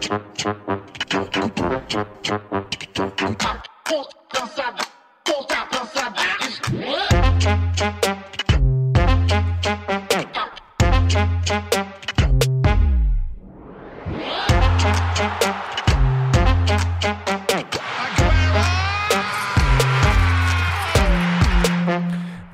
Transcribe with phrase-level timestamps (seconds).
[0.00, 0.16] Put
[4.34, 4.89] yourself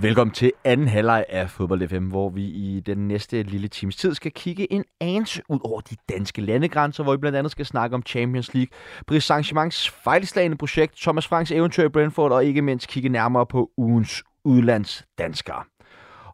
[0.07, 4.14] Velkommen til anden halvleg af Fodbold FM, hvor vi i den næste lille times tid
[4.14, 7.95] skal kigge en anelse ud over de danske landegrænser, hvor vi blandt andet skal snakke
[7.95, 8.69] om Champions League,
[9.06, 13.70] Paris Saint-Germains fejlslagende projekt, Thomas Franks eventyr i Brentford og ikke mindst kigge nærmere på
[13.77, 15.62] ugens udlandsdanskere.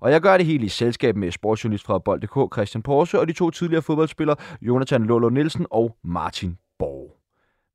[0.00, 3.32] Og jeg gør det hele i selskab med sportsjournalist fra Bold.dk, Christian Porse, og de
[3.32, 7.16] to tidligere fodboldspillere, Jonathan Lolo Nielsen og Martin Borg.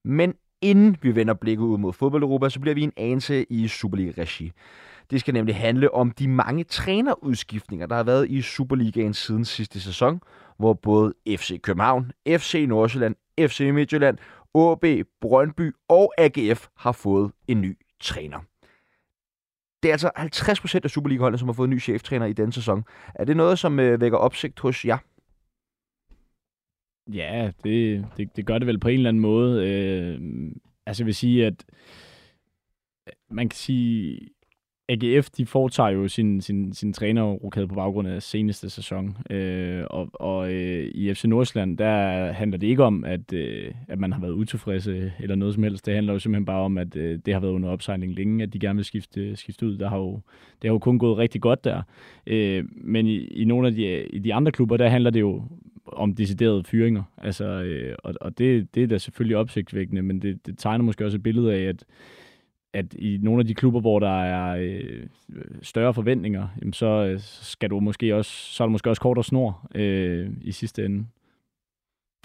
[0.05, 3.67] Men inden vi vender blikket ud mod fodbold Europa, så bliver vi en anelse i
[3.67, 4.51] Superliga-regi.
[5.09, 9.81] Det skal nemlig handle om de mange trænerudskiftninger, der har været i Superligaen siden sidste
[9.81, 10.21] sæson,
[10.57, 14.17] hvor både FC København, FC Nordsjælland, FC Midtjylland,
[14.55, 18.39] AB, Brøndby og AGF har fået en ny træner.
[19.83, 20.11] Det er altså
[20.77, 22.83] 50% af Superliga-holdene, som har fået en ny cheftræner i denne sæson.
[23.15, 24.97] Er det noget, som øh, vækker opsigt hos jer?
[27.13, 29.69] Ja, det, det, det gør det vel på en eller anden måde.
[29.69, 30.19] Øh,
[30.85, 31.65] altså jeg vil sige, at
[33.29, 34.19] man kan sige,
[34.89, 39.17] AGF de foretager jo sin, sin, sin trænerrokade på baggrund af seneste sæson.
[39.29, 43.99] Øh, og og øh, i FC Nordsjælland, der handler det ikke om, at, øh, at
[43.99, 45.85] man har været utilfredse eller noget som helst.
[45.85, 48.53] Det handler jo simpelthen bare om, at øh, det har været under opsejling længe, at
[48.53, 49.77] de gerne vil skifte, skifte ud.
[49.77, 50.11] Der har jo,
[50.61, 51.81] det har jo kun gået rigtig godt der.
[52.27, 55.43] Øh, men i, i nogle af de, i de andre klubber, der handler det jo
[55.85, 57.03] om deciderede fyringer.
[57.17, 61.05] Altså, øh, og og det, det er da selvfølgelig opsigtsvækkende, men det, det tegner måske
[61.05, 61.85] også et billede af, at
[62.73, 65.07] at i nogle af de klubber, hvor der er øh,
[65.61, 69.23] større forventninger, jamen så øh, skal du måske også, så er der måske også kortere
[69.23, 71.05] snor øh, i sidste ende.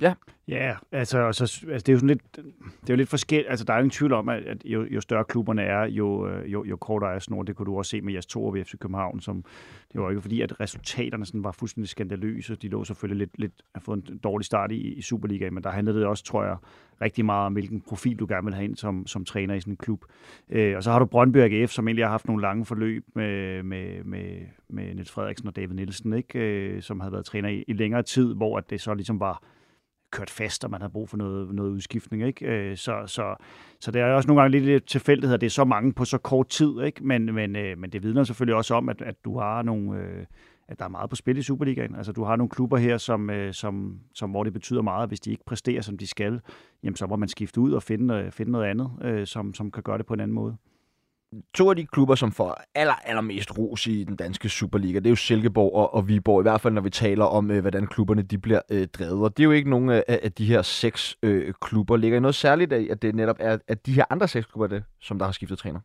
[0.01, 0.15] Ja.
[0.49, 2.37] Ja, altså, altså, altså det er jo sådan lidt,
[2.81, 3.51] det er jo lidt forskelligt.
[3.51, 6.29] Altså, der er jo ingen tvivl om, at, at jo, jo større klubberne er, jo,
[6.29, 7.43] øh, jo, jo kortere er snor.
[7.43, 9.45] Det kunne du også se med Jas Thor ved FC København, som
[9.93, 12.57] det var ikke fordi, at resultaterne sådan var fuldstændig skandaløse.
[12.57, 15.71] De lå selvfølgelig lidt, lidt at få en dårlig start i, i Superligaen, men der
[15.71, 16.57] handlede det også, tror jeg,
[17.01, 19.73] rigtig meget om, hvilken profil du gerne vil have ind som, som træner i sådan
[19.73, 20.05] en klub.
[20.51, 23.63] Øh, og så har du Brøndby AGF, som egentlig har haft nogle lange forløb med,
[23.63, 26.39] med, med, med Niels Frederiksen og David Nielsen, ikke?
[26.39, 29.43] Øh, som havde været træner i, i længere tid, hvor at det så ligesom var
[30.13, 32.23] kørt fast, og man har brug for noget, noget udskiftning.
[32.23, 32.47] Ikke?
[32.47, 33.35] Øh, så, så,
[33.81, 36.19] så det er også nogle gange lidt tilfældighed, at det er så mange på så
[36.19, 37.05] kort tid, ikke?
[37.05, 39.99] Men, men, øh, men det vidner selvfølgelig også om, at, at du har nogle...
[39.99, 40.27] Øh,
[40.69, 41.95] at der er meget på spil i Superligaen.
[41.95, 45.21] Altså, du har nogle klubber her, som, øh, som, som, hvor det betyder meget, hvis
[45.21, 46.41] de ikke præsterer, som de skal,
[46.83, 49.71] jamen, så må man skifte ud og finde, øh, finde noget andet, øh, som, som
[49.71, 50.57] kan gøre det på en anden måde
[51.55, 55.11] to af de klubber, som får aller, allermest ros i den danske Superliga, det er
[55.11, 58.23] jo Silkeborg og, og Viborg, i hvert fald når vi taler om, øh, hvordan klubberne
[58.23, 59.23] de bliver øh, drevet.
[59.23, 61.97] Og det er jo ikke nogen af, af de her seks øh, klubber.
[61.97, 64.67] Ligger i noget særligt af, at det netop er at de her andre seks klubber,
[64.67, 65.81] det, som der har skiftet træner?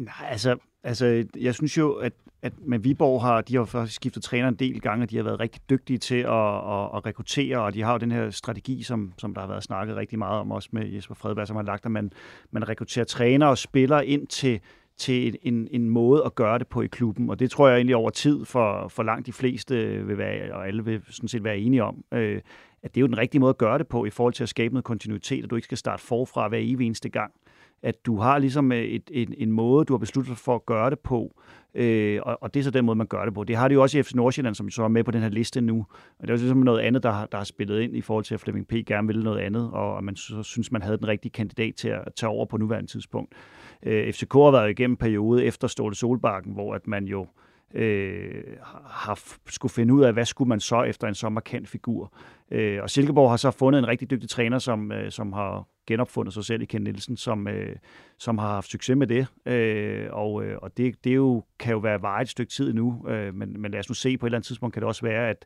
[0.00, 2.12] Nej, altså, altså jeg synes jo, at,
[2.42, 5.22] at med Viborg har de har faktisk skiftet træner en del gange, og de har
[5.22, 8.82] været rigtig dygtige til at, at, at rekruttere, og de har jo den her strategi,
[8.82, 11.62] som, som der har været snakket rigtig meget om, også med Jesper Fredberg, som har
[11.62, 12.12] lagt, at man,
[12.50, 14.60] man rekrutterer træner og spillere ind til,
[14.96, 17.96] til en, en måde at gøre det på i klubben, og det tror jeg egentlig
[17.96, 21.58] over tid for, for langt de fleste vil være, og alle vil sådan set være
[21.58, 22.40] enige om, øh,
[22.82, 24.48] at det er jo den rigtige måde at gøre det på i forhold til at
[24.48, 27.32] skabe noget kontinuitet, og du ikke skal starte forfra hver evig eneste gang
[27.82, 30.90] at du har ligesom øh, et, en, en måde, du har besluttet for at gøre
[30.90, 31.40] det på,
[31.74, 33.44] øh, og, og det er så den måde, man gør det på.
[33.44, 35.28] Det har de jo også i FC Nordsjælland, som så er med på den her
[35.28, 35.86] liste nu,
[36.18, 38.34] og det er jo ligesom noget andet, der, der har spillet ind i forhold til,
[38.34, 38.72] at Flemming P.
[38.86, 42.08] gerne ville noget andet, og man så synes, man havde den rigtige kandidat til at
[42.16, 43.34] tage over på nuværende tidspunkt.
[43.82, 47.26] Øh, FCK har været igennem en periode efter Ståle Solbakken, hvor at man jo øh,
[47.74, 48.42] Øh,
[48.86, 52.14] har skulle finde ud af, hvad skulle man så efter en så markant figur.
[52.50, 56.34] Øh, og Silkeborg har så fundet en rigtig dygtig træner, som, øh, som har genopfundet
[56.34, 57.76] sig selv i Ken Nielsen, som, øh,
[58.18, 59.26] som har haft succes med det.
[59.46, 63.08] Øh, og øh, og det, det jo, kan jo være varet et stykke tid nu,
[63.08, 65.02] øh, men, men lad os nu se, på et eller andet tidspunkt kan det også
[65.02, 65.44] være, at,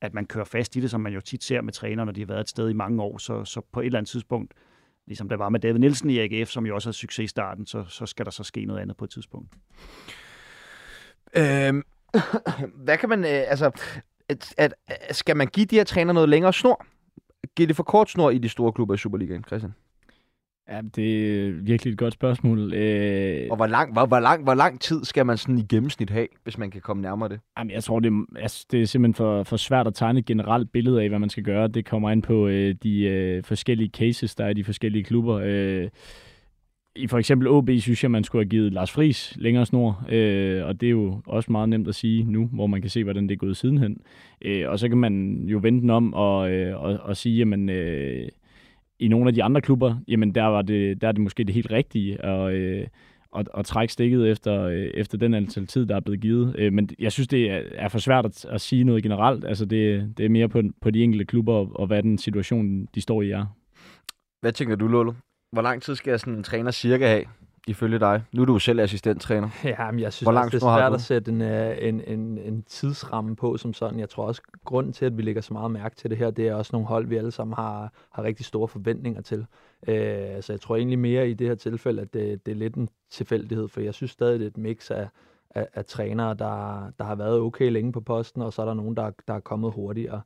[0.00, 2.20] at man kører fast i det, som man jo tit ser med trænere, når de
[2.20, 4.54] har været et sted i mange år, så, så på et eller andet tidspunkt,
[5.06, 7.66] ligesom der var med David Nielsen i AGF, som jo også havde succes i starten,
[7.66, 9.54] så, så skal der så ske noget andet på et tidspunkt.
[11.36, 11.82] Øhm,
[12.84, 13.70] hvad kan man, øh, altså,
[14.28, 16.86] at, at, at, skal man give de her træner noget længere snor?
[17.56, 19.74] Giver det for kort snor i de store klubber i Superligaen, Christian?
[20.68, 22.74] Ja, det er virkelig et godt spørgsmål.
[22.74, 23.46] Øh...
[23.50, 26.26] Og hvor lang, hvor, hvor, lang, hvor lang tid skal man sådan i gennemsnit have,
[26.44, 27.40] hvis man kan komme nærmere det?
[27.58, 30.26] Jamen, jeg tror, det er, altså, det er simpelthen for, for svært at tegne et
[30.26, 31.68] generelt billede af, hvad man skal gøre.
[31.68, 35.40] Det kommer ind på øh, de øh, forskellige cases, der er i de forskellige klubber.
[35.44, 35.88] Øh,
[36.96, 40.66] i for eksempel OB synes jeg, man skulle have givet Lars Friis længere snor, øh,
[40.66, 43.28] og det er jo også meget nemt at sige nu, hvor man kan se, hvordan
[43.28, 44.00] det er gået sidenhen.
[44.42, 47.68] Øh, og så kan man jo vente den om og, øh, og, og sige, jamen
[47.68, 48.28] øh,
[48.98, 51.54] i nogle af de andre klubber, jamen der, var det, der er det måske det
[51.54, 52.86] helt rigtige, og, øh,
[53.30, 56.54] og, og trække stikket efter, øh, efter den antal tid, der er blevet givet.
[56.58, 59.44] Øh, men jeg synes, det er, er for svært at, at sige noget generelt.
[59.44, 62.88] Altså det, det er mere på, på de enkelte klubber, og, og hvad den situation,
[62.94, 63.46] de står i, er.
[64.40, 65.12] Hvad tænker du, Lolo?
[65.56, 67.24] Hvor lang tid skal sådan en træner cirka have,
[67.66, 68.22] ifølge dig?
[68.32, 69.48] Nu er du jo selv assistenttræner.
[69.64, 72.38] Ja, men jeg synes Hvor langt det er svært at sætte en, øh, en, en,
[72.38, 73.98] en tidsramme på som sådan.
[73.98, 76.48] Jeg tror også, grunden til, at vi lægger så meget mærke til det her, det
[76.48, 79.46] er også nogle hold, vi alle sammen har, har rigtig store forventninger til.
[79.88, 82.74] Øh, så jeg tror egentlig mere i det her tilfælde, at det, det er lidt
[82.74, 85.08] en tilfældighed, for jeg synes stadig, det er et mix af,
[85.50, 88.74] af, af trænere, der, der har været okay længe på posten, og så er der
[88.74, 90.20] nogen, der, der er kommet hurtigere.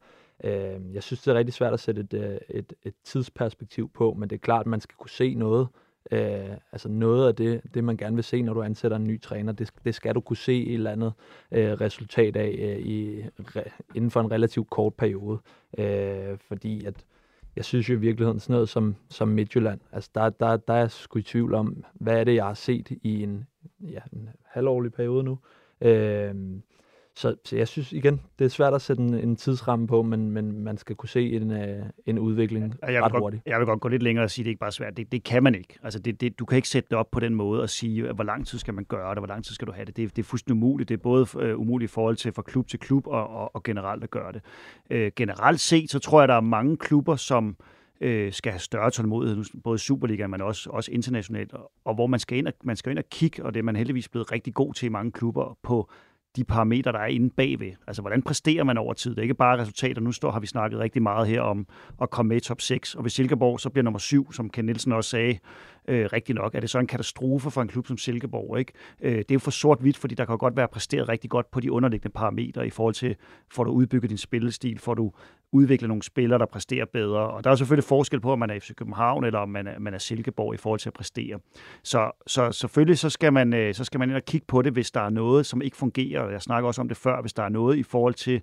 [0.44, 4.14] Øh, jeg synes, det er rigtig svært at sætte et, øh, et, et tidsperspektiv på,
[4.18, 5.68] men det er klart, at man skal kunne se noget.
[6.10, 9.20] Øh, altså noget af det, det, man gerne vil se, når du ansætter en ny
[9.20, 11.12] træner, det, det skal du kunne se et eller andet
[11.52, 13.64] øh, resultat af øh, i, re,
[13.94, 15.38] inden for en relativt kort periode.
[15.78, 17.04] Øh, fordi at
[17.56, 20.78] jeg synes jo i virkeligheden sådan noget som, som Midtjylland, altså der, der, der er
[20.78, 23.46] jeg sgu i tvivl om, hvad er det, jeg har set i en,
[23.80, 25.38] ja, en halvårlig periode nu.
[25.80, 26.34] Øh,
[27.20, 30.30] så, så jeg synes igen, det er svært at sætte en, en tidsramme på, men,
[30.30, 33.42] men man skal kunne se en, øh, en udvikling Ja, jeg ret vil, godt, hurtigt.
[33.46, 34.96] jeg vil godt gå lidt længere og sige, at det er ikke bare svært.
[34.96, 35.78] Det, det kan man ikke.
[35.82, 38.24] Altså det, det, du kan ikke sætte det op på den måde og sige, hvor
[38.24, 39.96] lang tid skal man gøre det, hvor lang tid skal du have det.
[39.96, 40.88] Det, det er fuldstændig umuligt.
[40.88, 43.62] Det er både øh, umuligt i forhold til fra klub til klub og, og, og
[43.62, 44.42] generelt at gøre det.
[44.90, 47.56] Øh, generelt set, så tror jeg, der er mange klubber, som
[48.00, 52.06] øh, skal have større tålmodighed, både i Superligaen, men også, også internationalt, og, og hvor
[52.06, 54.32] man skal, ind og, man skal ind og kigge, og det er man heldigvis blevet
[54.32, 55.90] rigtig god til i mange klubber, på
[56.36, 57.72] de parametre, der er inde bagved.
[57.86, 59.10] Altså, hvordan præsterer man over tid?
[59.10, 60.00] Det er ikke bare resultater.
[60.00, 61.66] Nu står, har vi snakket rigtig meget her om
[62.02, 64.64] at komme med i top 6, og hvis Silkeborg så bliver nummer 7, som Ken
[64.64, 65.38] Nielsen også sagde,
[65.88, 68.58] øh, rigtig nok, er det så en katastrofe for en klub som Silkeborg.
[68.58, 68.72] Ikke?
[69.02, 71.60] Øh, det er jo for sort-hvidt, fordi der kan godt være præsteret rigtig godt på
[71.60, 73.16] de underliggende parametre i forhold til,
[73.50, 75.12] får du udbygget din spillestil, får du
[75.52, 77.30] udviklet nogle spillere, der præsterer bedre.
[77.30, 79.78] Og der er selvfølgelig forskel på, om man er FC København, eller om man er,
[79.78, 81.38] man er Silkeborg i forhold til at præstere.
[81.82, 84.72] Så, så selvfølgelig så skal, man, øh, så skal man ind og kigge på det,
[84.72, 86.30] hvis der er noget, som ikke fungerer.
[86.30, 88.42] Jeg snakker også om det før, hvis der er noget i forhold til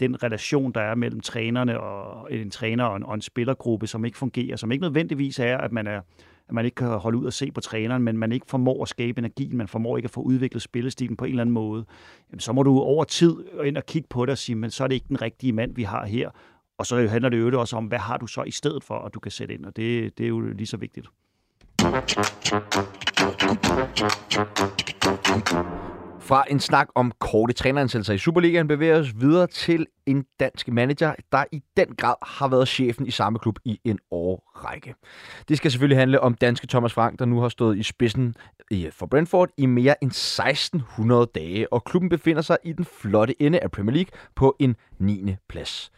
[0.00, 4.04] den relation, der er mellem trænerne og en træner og en, og en spillergruppe, som
[4.04, 6.00] ikke fungerer, som ikke nødvendigvis er, at man er
[6.54, 8.88] at man ikke kan holde ud og se på træneren, men man ikke formår at
[8.88, 11.84] skabe energien, man formår ikke at få udviklet spillestilen på en eller anden måde,
[12.30, 14.84] jamen, så må du over tid ind og kigge på det og sige, men så
[14.84, 16.30] er det ikke den rigtige mand, vi har her.
[16.78, 19.14] Og så handler det jo også om, hvad har du så i stedet for, at
[19.14, 21.06] du kan sætte ind, og det, det er jo lige så vigtigt.
[26.24, 31.14] Fra en snak om korte træneransættelser i Superligaen bevæger os videre til en dansk manager,
[31.32, 34.94] der i den grad har været chefen i samme klub i en årrække.
[35.48, 38.34] Det skal selvfølgelig handle om danske Thomas Frank, der nu har stået i spidsen
[38.70, 43.42] i- for Brentford i mere end 1600 dage, og klubben befinder sig i den flotte
[43.42, 45.36] ende af Premier League på en 9.
[45.48, 45.92] plads.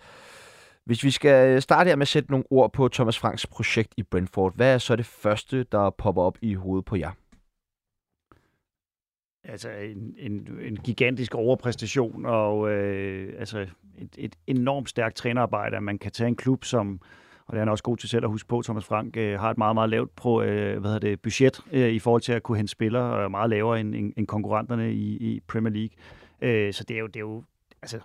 [0.84, 3.94] Hvis vi skal øh, starte her med at sætte nogle ord på Thomas Franks projekt
[3.96, 7.10] i Brentford, hvad er så det første, der popper op i hovedet på jer?
[9.48, 13.66] Altså en, en, en gigantisk overpræstation og øh, altså
[13.98, 17.00] et, et enormt stærkt trænerarbejde, at man kan tage en klub, som,
[17.46, 19.50] og det er han også god til selv at huske på, Thomas Frank øh, har
[19.50, 22.42] et meget, meget lavt pro, øh, hvad hedder det, budget øh, i forhold til at
[22.42, 25.96] kunne hente spillere, og meget lavere end, end, end konkurrenterne i, i Premier League.
[26.42, 27.44] Øh, så det er jo, det er jo
[27.82, 28.00] altså,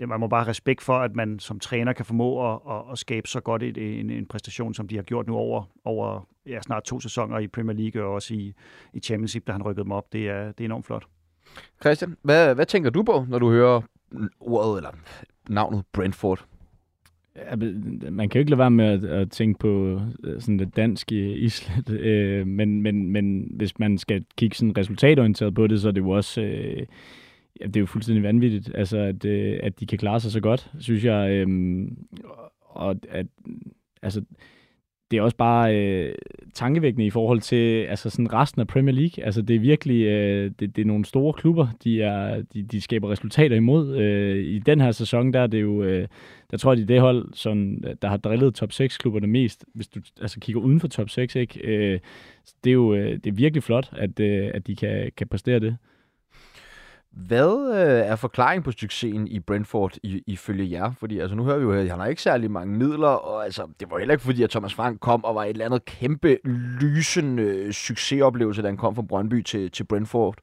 [0.00, 2.82] det, man må bare have respekt for, at man som træner kan formå at, at,
[2.92, 6.28] at skabe så godt et, en, en præstation, som de har gjort nu over, over
[6.46, 8.54] ja, snart to sæsoner i Premier League og også i,
[8.92, 10.12] i Championship, da han rykkede dem op.
[10.12, 11.06] Det er, det er enormt flot.
[11.80, 13.82] Christian, hvad, hvad tænker du på, når du hører
[14.40, 14.90] ordet eller
[15.48, 16.44] navnet Brentford?
[17.36, 17.56] Ja,
[18.10, 21.36] man kan jo ikke lade være med at, at tænke på øh, sådan det danske
[21.36, 25.92] islet, øh, men, men, men hvis man skal kigge sådan resultatorienteret på det, så er
[25.92, 26.86] det jo også øh,
[27.60, 30.40] ja, det er jo fuldstændig vanvittigt, altså at, øh, at de kan klare sig så
[30.40, 31.48] godt, synes jeg, øh,
[32.60, 33.26] og at
[34.02, 34.22] altså
[35.10, 36.14] det er også bare øh,
[36.54, 39.24] tankevækkende i forhold til altså sådan resten af Premier League.
[39.24, 42.80] Altså det er virkelig øh, det, det er nogle store klubber, de er de, de
[42.80, 43.96] skaber resultater imod.
[43.96, 46.08] Øh, I den her sæson der er det jo øh,
[46.50, 49.88] der tror jeg, de er det hold, som, der har drillet top 6-klubberne mest, hvis
[49.88, 51.36] du altså, kigger uden for top 6.
[51.36, 51.60] Ikke?
[51.64, 52.00] Øh,
[52.64, 55.60] det er jo øh, det er virkelig flot, at, øh, at de kan, kan præstere
[55.60, 55.76] det.
[57.16, 60.92] Hvad øh, er forklaringen på succesen i Brentford i, ifølge jer?
[60.92, 63.68] Fordi altså, nu hører vi jo, at han har ikke særlig mange midler, og altså,
[63.80, 66.38] det var heller ikke fordi, at Thomas Frank kom og var et eller andet kæmpe
[66.80, 70.36] lysende øh, succesoplevelse, da han kom fra Brøndby til, til Brentford.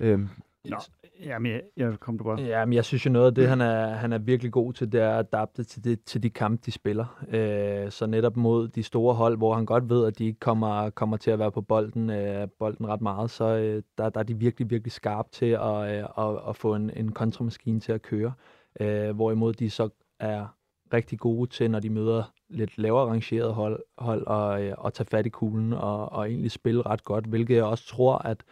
[0.00, 0.28] Øhm,
[0.64, 0.76] Nå,
[1.22, 2.40] jamen, jeg, jeg kom du bare.
[2.40, 4.92] Ja, men jeg synes jo noget af det, han er, han er virkelig god til,
[4.92, 7.24] det er at adapte til, det, til de kampe, de spiller.
[7.28, 10.90] Øh, så netop mod de store hold, hvor han godt ved, at de ikke kommer,
[10.90, 14.24] kommer til at være på bolden, øh, bolden ret meget, så øh, der, der er
[14.24, 18.02] de virkelig, virkelig skarpe til at, øh, at, at få en, en kontramaskine til at
[18.02, 18.32] køre.
[18.80, 19.88] Øh, hvorimod de så
[20.20, 20.46] er
[20.92, 25.06] rigtig gode til, når de møder lidt lavere rangeret hold, hold og, øh, og tage
[25.06, 28.44] fat i kuglen og, og egentlig spille ret godt, hvilket jeg også tror, at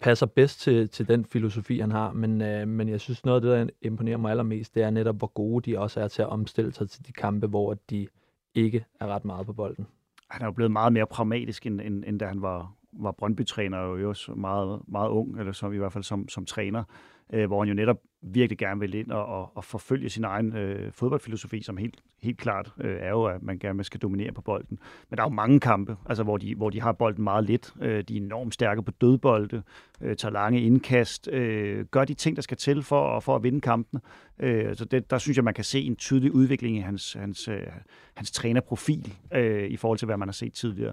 [0.00, 2.12] passer bedst til, til den filosofi, han har.
[2.12, 5.16] Men, øh, men jeg synes, noget af det, der imponerer mig allermest, det er netop,
[5.16, 8.08] hvor gode de også er til at omstille sig til de kampe, hvor de
[8.54, 9.86] ikke er ret meget på bolden.
[10.30, 13.78] Han er jo blevet meget mere pragmatisk, end, end, end da han var, var Brøndby-træner,
[13.78, 16.84] og jo også meget, meget ung, eller som, i hvert fald som, som træner
[17.32, 17.98] øh, hvor han jo netop
[18.34, 22.38] virkelig gerne vil ind og, og, og forfølge sin egen øh, fodboldfilosofi, som helt, helt
[22.38, 24.78] klart øh, er jo, at man gerne skal dominere på bolden.
[25.10, 27.74] Men der er jo mange kampe, altså, hvor, de, hvor de har bolden meget lidt.
[27.80, 29.62] Øh, de er enormt stærke på dødbolde,
[30.00, 33.60] øh, tager lange indkast, øh, gør de ting, der skal til for, for at vinde
[33.60, 34.00] kampene.
[34.38, 37.48] Øh, så det, der synes jeg, man kan se en tydelig udvikling i hans, hans,
[37.48, 37.66] øh,
[38.14, 40.92] hans trænerprofil øh, i forhold til, hvad man har set tidligere.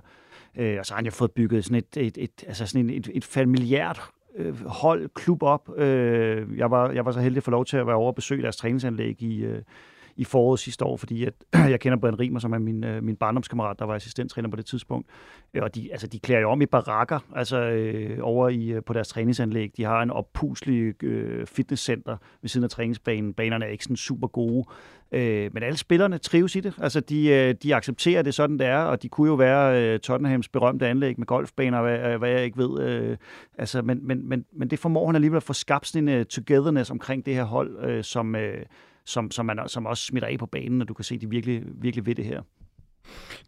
[0.55, 2.95] Øh, og så har han jo fået bygget sådan et, et, et, altså sådan et,
[2.95, 4.01] et, et familiært
[4.35, 5.69] øh, hold, klub op.
[5.77, 8.15] Øh, jeg, var, jeg var så heldig at få lov til at være over og
[8.15, 9.61] besøge deres træningsanlæg i, øh,
[10.15, 11.33] i foråret sidste år, fordi at,
[11.71, 14.65] jeg kender Brian Rimer, som er min, øh, min barndomskammerat, der var assistenttræner på det
[14.65, 15.07] tidspunkt.
[15.53, 18.83] Øh, og de, altså, de klæder jo om i barakker altså, øh, over i, øh,
[18.83, 19.71] på deres træningsanlæg.
[19.77, 23.33] De har en oppuslig øh, fitnesscenter ved siden af træningsbanen.
[23.33, 24.65] Banerne er ikke sådan super gode.
[25.11, 26.73] Øh, men alle spillerne trives i det.
[26.81, 29.99] Altså, de, øh, de accepterer det sådan, det er, og de kunne jo være øh,
[29.99, 32.81] Tottenhams berømte anlæg med golfbaner, hvad, øh, hvad jeg ikke ved.
[32.81, 33.17] Øh,
[33.57, 36.25] altså, men, men, men, men det formår han alligevel at få skabt sådan en uh,
[36.25, 38.65] togetherness omkring det her hold, øh, som, øh,
[39.05, 41.63] som, som, man, som også smitter af på banen, og du kan se, de virkelig,
[41.65, 42.41] virkelig ved det her.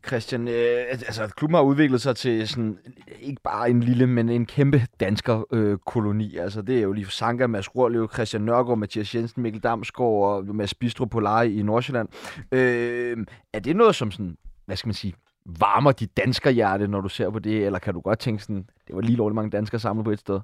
[0.07, 2.77] Christian, øh, altså klubben har udviklet sig til sådan,
[3.21, 6.37] ikke bare en lille, men en kæmpe dansker øh, koloni.
[6.37, 10.55] Altså det er jo lige Sanka, Mads Rorlev, Christian Nørgaard, Mathias Jensen, Mikkel Damsgaard og
[10.55, 12.09] Mads Bistro Polar i Nordsjælland.
[12.51, 13.17] Øh,
[13.53, 15.13] er det noget som sådan, hvad skal man sige,
[15.45, 18.95] varmer dit danskerhjerte, når du ser på det, eller kan du godt tænke sådan, det
[18.95, 20.39] var lige lovligt mange danskere samlet på et sted?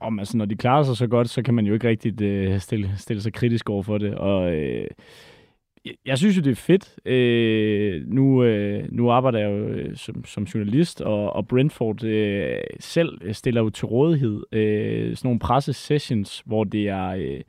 [0.00, 2.60] Om, altså, når de klarer sig så godt, så kan man jo ikke rigtig øh,
[2.60, 4.14] stille, stille sig kritisk over for det.
[4.14, 4.88] Og øh,
[6.06, 6.98] jeg synes jo, det er fedt.
[7.04, 12.60] Øh, nu, øh, nu arbejder jeg jo øh, som, som journalist, og, og Brentford øh,
[12.80, 17.40] selv stiller jo til rådighed øh, sådan nogle presse-sessions, hvor det er øh,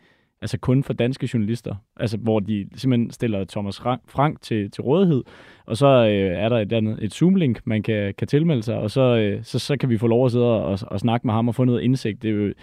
[0.41, 1.75] altså kun for danske journalister.
[1.95, 5.23] Altså hvor de simpelthen stiller Thomas Frank til, til rådighed,
[5.65, 8.91] og så øh, er der et, andet, et Zoom-link, man kan, kan tilmelde sig, og
[8.91, 11.47] så, øh, så, så kan vi få lov at sidde og, og snakke med ham
[11.47, 12.21] og få noget indsigt.
[12.21, 12.53] Det er jo,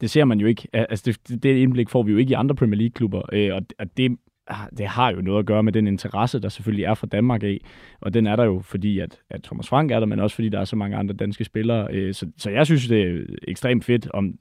[0.00, 0.68] det ser man jo ikke.
[0.72, 3.96] Altså, det, det indblik får vi jo ikke i andre Premier League-klubber, øh, og, og
[3.96, 4.16] det
[4.46, 7.42] ah, det har jo noget at gøre med den interesse, der selvfølgelig er fra Danmark
[7.42, 7.60] af.
[8.00, 10.48] Og den er der jo, fordi at, at Thomas Frank er der, men også fordi
[10.48, 11.88] der er så mange andre danske spillere.
[11.92, 14.34] Øh, så, så jeg synes, det er ekstremt fedt, om,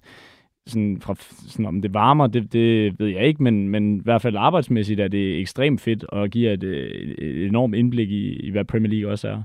[0.69, 1.15] sådan, fra,
[1.47, 4.99] sådan, om det varmer, det, det ved jeg ikke, men, men i hvert fald arbejdsmæssigt
[4.99, 9.11] er det ekstremt fedt og giver et, et enormt indblik i, i, hvad Premier League
[9.11, 9.43] også er.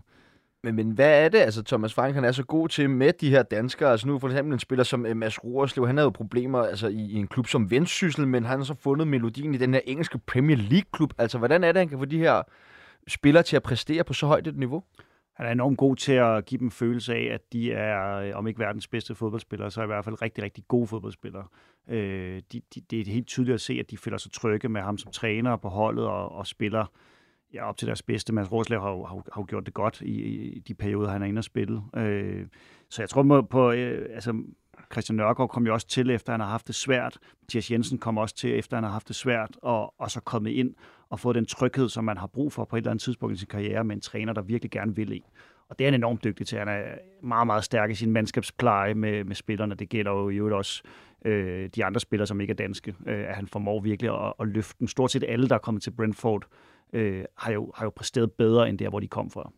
[0.64, 3.30] Men, men hvad er det, altså Thomas Frank han er så god til med de
[3.30, 3.90] her danskere?
[3.90, 6.88] Altså nu for eksempel en spiller som øh, Mads Roerslev, han havde jo problemer altså,
[6.88, 9.80] i, i en klub som Vendsyssel, men han har så fundet melodien i den her
[9.86, 11.12] engelske Premier League-klub.
[11.18, 12.42] Altså hvordan er det, han kan få de her
[13.08, 14.82] spillere til at præstere på så højt et niveau?
[15.34, 18.46] Han er enormt god til at give dem følelse af, at de er, øh, om
[18.46, 21.46] ikke verdens bedste fodboldspillere, så er i hvert fald rigtig, rigtig gode fodboldspillere.
[21.88, 24.80] Øh, de, de, det er helt tydeligt at se, at de føler sig trygge med
[24.80, 26.86] ham som træner på holdet og, og spiller
[27.54, 28.32] ja, op til deres bedste.
[28.32, 30.22] Mads Roslev har, har, har gjort det godt i,
[30.56, 31.82] i de perioder, han er inde og spille.
[31.96, 32.46] Øh,
[32.90, 34.42] så jeg tror på, øh, altså
[34.92, 37.18] Christian Nørgaard kom jo også til, efter han har haft det svært.
[37.42, 40.50] Mathias Jensen kom også til, efter han har haft det svært, og, og så kommet
[40.50, 40.74] ind
[41.14, 43.38] og fået den tryghed, som man har brug for på et eller andet tidspunkt i
[43.38, 45.24] sin karriere med en træner, der virkelig gerne vil i.
[45.68, 46.58] Og det er han enormt dygtig til.
[46.58, 46.82] Han er
[47.22, 49.74] meget, meget stærk i sin mandskabspleje med, med spillerne.
[49.74, 50.82] Det gælder jo i øvrigt også
[51.24, 52.94] øh, de andre spillere, som ikke er danske.
[53.06, 54.88] Øh, at han formår virkelig at, at løfte den.
[54.88, 56.46] Stort set alle, der er kommet til Brentford,
[56.92, 59.52] øh, har, jo, har jo præsteret bedre end der, hvor de kom fra.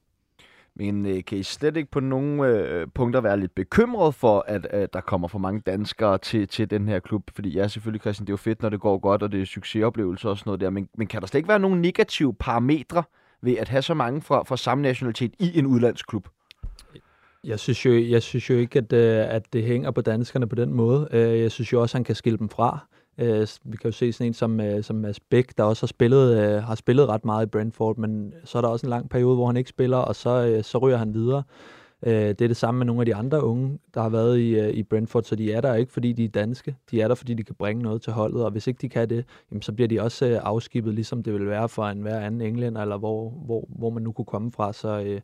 [0.78, 4.66] Men øh, kan I slet ikke på nogle øh, punkter være lidt bekymret for, at
[4.72, 7.22] øh, der kommer for mange danskere til, til den her klub?
[7.34, 9.46] Fordi ja, selvfølgelig, Christian, det er jo fedt, når det går godt, og det er
[9.46, 10.70] succesoplevelser og sådan noget der.
[10.70, 13.02] Men, men kan der slet ikke være nogle negative parametre
[13.42, 16.28] ved at have så mange fra, fra samme nationalitet i en udlandsklub?
[17.44, 20.54] Jeg synes jo, jeg synes jo ikke, at, øh, at det hænger på danskerne på
[20.54, 21.08] den måde.
[21.12, 22.86] Øh, jeg synes jo også, at han kan skille dem fra.
[23.18, 25.86] Øh, vi kan jo se sådan en som, øh, som Mads Bæk, der også har
[25.86, 29.10] spillet, øh, har spillet ret meget i Brentford, men så er der også en lang
[29.10, 31.42] periode, hvor han ikke spiller, og så, øh, så ryger han videre.
[32.06, 34.58] Øh, det er det samme med nogle af de andre unge, der har været i,
[34.58, 36.76] øh, i Brentford, så de er der ikke, fordi de er danske.
[36.90, 39.10] De er der, fordi de kan bringe noget til holdet, og hvis ikke de kan
[39.10, 42.20] det, jamen, så bliver de også øh, afskibet, ligesom det vil være for en hver
[42.20, 44.72] anden englænder, eller hvor, hvor, hvor man nu kunne komme fra.
[44.72, 45.20] Så, øh,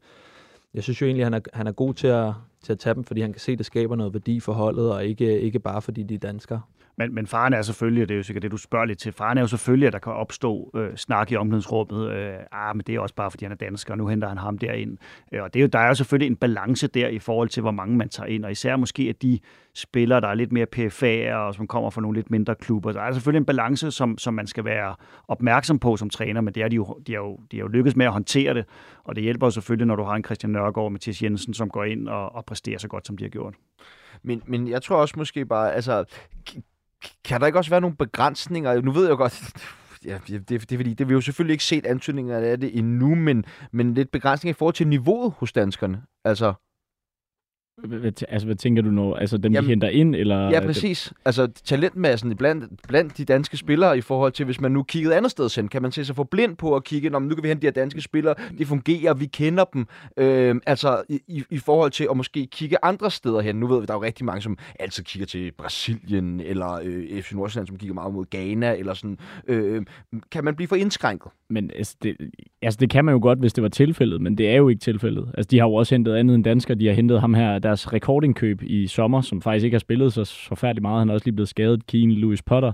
[0.75, 2.33] jeg synes jo egentlig, at han er, han er god til at,
[2.63, 4.93] til at tage dem, fordi han kan se, at det skaber noget værdi for holdet,
[4.93, 6.61] og ikke, ikke bare fordi de er danskere.
[6.99, 9.13] Men, men faren er selvfølgelig, og det er jo sikkert det, du spørger lidt til,
[9.13, 12.11] faren er jo selvfølgelig, at der kan opstå øh, snak i omklædningsrummet.
[12.11, 14.39] Øh, ah, men det er også bare, fordi han er dansker, og nu henter han
[14.39, 14.99] ham derind.
[15.33, 17.61] Øh, og det er jo, der er jo selvfølgelig en balance der i forhold til,
[17.61, 18.45] hvor mange man tager ind.
[18.45, 19.39] Og især måske, at de
[19.75, 22.93] spillere, der er lidt mere PFA'er, og som kommer fra nogle lidt mindre klubber.
[22.93, 24.95] Der er selvfølgelig en balance, som, som man skal være
[25.29, 27.69] opmærksom på som træner, men det er de, jo, de, er jo, de er jo
[27.69, 28.65] lykkedes med at håndtere det.
[29.05, 31.71] Og det hjælper jo selvfølgelig, når du har en Christian Nørgaard og Mathias Jensen, som
[31.71, 33.55] går ind og, og præsterer så godt, som de har gjort.
[34.25, 36.05] Men, men jeg tror også måske bare, altså,
[37.25, 38.81] kan der ikke også være nogle begrænsninger?
[38.81, 39.53] Nu ved jeg godt,
[40.05, 42.79] ja, det, det, det, er fordi, det vi jo selvfølgelig ikke set antydninger af det
[42.79, 46.03] endnu, men, men lidt begrænsninger i forhold til niveauet hos danskerne.
[46.25, 46.55] Altså,
[48.29, 49.15] Altså, hvad tænker du nu?
[49.15, 50.51] Altså, dem, Jamen, de henter ind, eller?
[50.51, 51.03] Ja, præcis.
[51.09, 51.17] Det...
[51.25, 55.31] Altså, talentmassen blandt, blandt de danske spillere i forhold til, hvis man nu kiggede andet
[55.31, 57.63] sted hen, kan man se sig for blind på at kigge, nu kan vi hente
[57.63, 59.87] de her danske spillere, de fungerer, vi kender dem.
[60.17, 63.57] Øh, altså, i, i forhold til at måske kigge andre steder hen.
[63.57, 67.23] Nu ved vi, der er jo rigtig mange, som altid kigger til Brasilien, eller øh,
[67.23, 69.19] FC Nordsjælland, som kigger meget mod Ghana, eller sådan.
[69.49, 69.83] Øh,
[70.31, 71.33] kan man blive for indskrænket?
[71.51, 72.17] Men altså det,
[72.63, 74.81] altså, det kan man jo godt, hvis det var tilfældet, men det er jo ikke
[74.81, 75.31] tilfældet.
[75.35, 76.79] Altså, de har jo også hentet andet end danskere.
[76.79, 80.45] De har hentet ham her, deres recordingkøb i sommer, som faktisk ikke har spillet så
[80.49, 80.99] forfærdeligt meget.
[80.99, 81.87] Han er også lige blevet skadet.
[81.87, 82.73] Keen Louis Potter.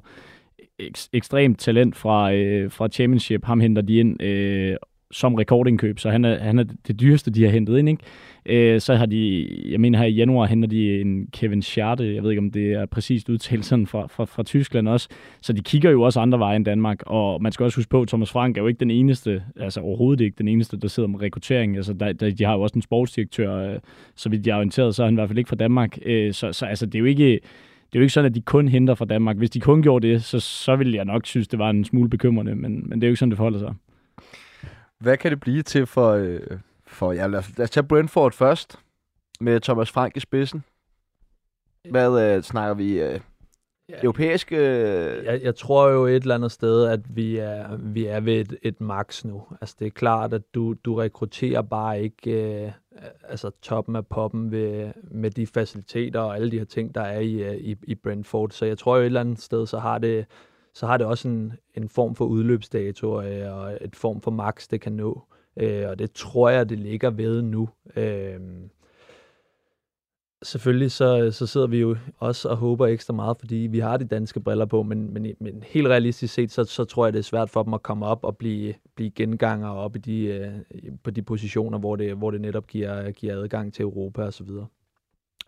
[0.83, 3.45] Ek- ekstremt talent fra, øh, fra Championship.
[3.45, 4.77] Ham henter de ind øh,
[5.11, 7.89] som rekordindkøb, så han er, han er det dyreste, de har hentet ind.
[7.89, 8.03] Ikke?
[8.47, 12.23] Øh, så har de, jeg mener her i januar, henter de en Kevin Scharte, jeg
[12.23, 15.09] ved ikke, om det er præcist udtalt sådan fra, fra, fra Tyskland også.
[15.41, 18.03] Så de kigger jo også andre veje end Danmark, og man skal også huske på,
[18.03, 21.09] at Thomas Frank er jo ikke den eneste, altså overhovedet ikke den eneste, der sidder
[21.09, 21.77] med rekruttering.
[21.77, 23.79] Altså, der, der, de har jo også en sportsdirektør, øh,
[24.15, 25.99] så vidt jeg er orienteret, så er han i hvert fald ikke fra Danmark.
[26.07, 27.41] Øh, så, så altså, det er jo ikke
[27.93, 29.37] det er jo ikke sådan, at de kun henter fra Danmark.
[29.37, 32.11] Hvis de kun gjorde det, så, så ville jeg nok synes, det var en smule
[32.11, 33.75] bekymrende, men, men det er jo ikke sådan, det forholder sig.
[35.01, 36.41] Hvad kan det blive til for, øh,
[36.87, 38.79] for ja, lad, lad os tage Brentford først,
[39.41, 40.65] med Thomas Frank i spidsen.
[41.91, 43.01] Hvad øh, snakker vi?
[43.01, 43.21] Øh,
[43.89, 44.53] ja, europæisk?
[44.53, 45.25] Øh...
[45.25, 48.59] Jeg, jeg tror jo et eller andet sted, at vi er, vi er ved et,
[48.63, 49.43] et max nu.
[49.61, 52.73] Altså det er klart, at du, du rekrutterer bare ikke øh,
[53.29, 57.21] altså toppen af poppen ved, med de faciliteter og alle de her ting, der er
[57.21, 58.51] i, øh, i, i Brentford.
[58.51, 60.27] Så jeg tror jo et eller andet sted, så har det,
[60.79, 64.69] så har det også en, en form for udløbsdato øh, og et form for max,
[64.69, 65.23] det kan nå.
[65.57, 67.69] Øh, og det tror jeg, det ligger ved nu.
[67.97, 68.41] Øh,
[70.43, 74.05] selvfølgelig så, så sidder vi jo også og håber ekstra meget, fordi vi har de
[74.05, 77.23] danske briller på, men, men, men helt realistisk set, så, så tror jeg, det er
[77.23, 80.53] svært for dem at komme op og blive, blive genganger op i de, øh,
[81.05, 84.45] på de positioner, hvor det, hvor det netop giver, giver adgang til Europa og så
[84.45, 84.67] videre.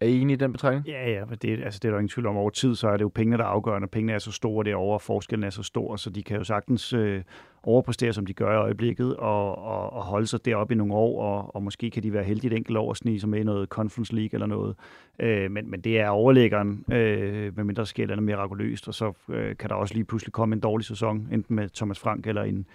[0.00, 0.86] Er I enige i den betragtning?
[0.86, 2.36] Ja, ja, det, altså, det er der ingen tvivl om.
[2.36, 3.88] Over tid, så er det jo pengene, der er afgørende.
[3.88, 6.92] pengene er så store derovre, og forskellen er så stor, så de kan jo sagtens
[6.92, 7.22] øh,
[7.62, 11.22] overpræstere, som de gør i øjeblikket, og, og, og holde sig deroppe i nogle år,
[11.22, 13.44] og, og måske kan de være heldige et enkelt år at snige sig med i
[13.44, 14.76] noget Conference League eller noget.
[15.18, 19.56] Øh, men, men det er overlæggeren, øh, medmindre mindre sker noget mirakuløst, og så øh,
[19.56, 22.66] kan der også lige pludselig komme en dårlig sæson, enten med Thomas Frank eller en,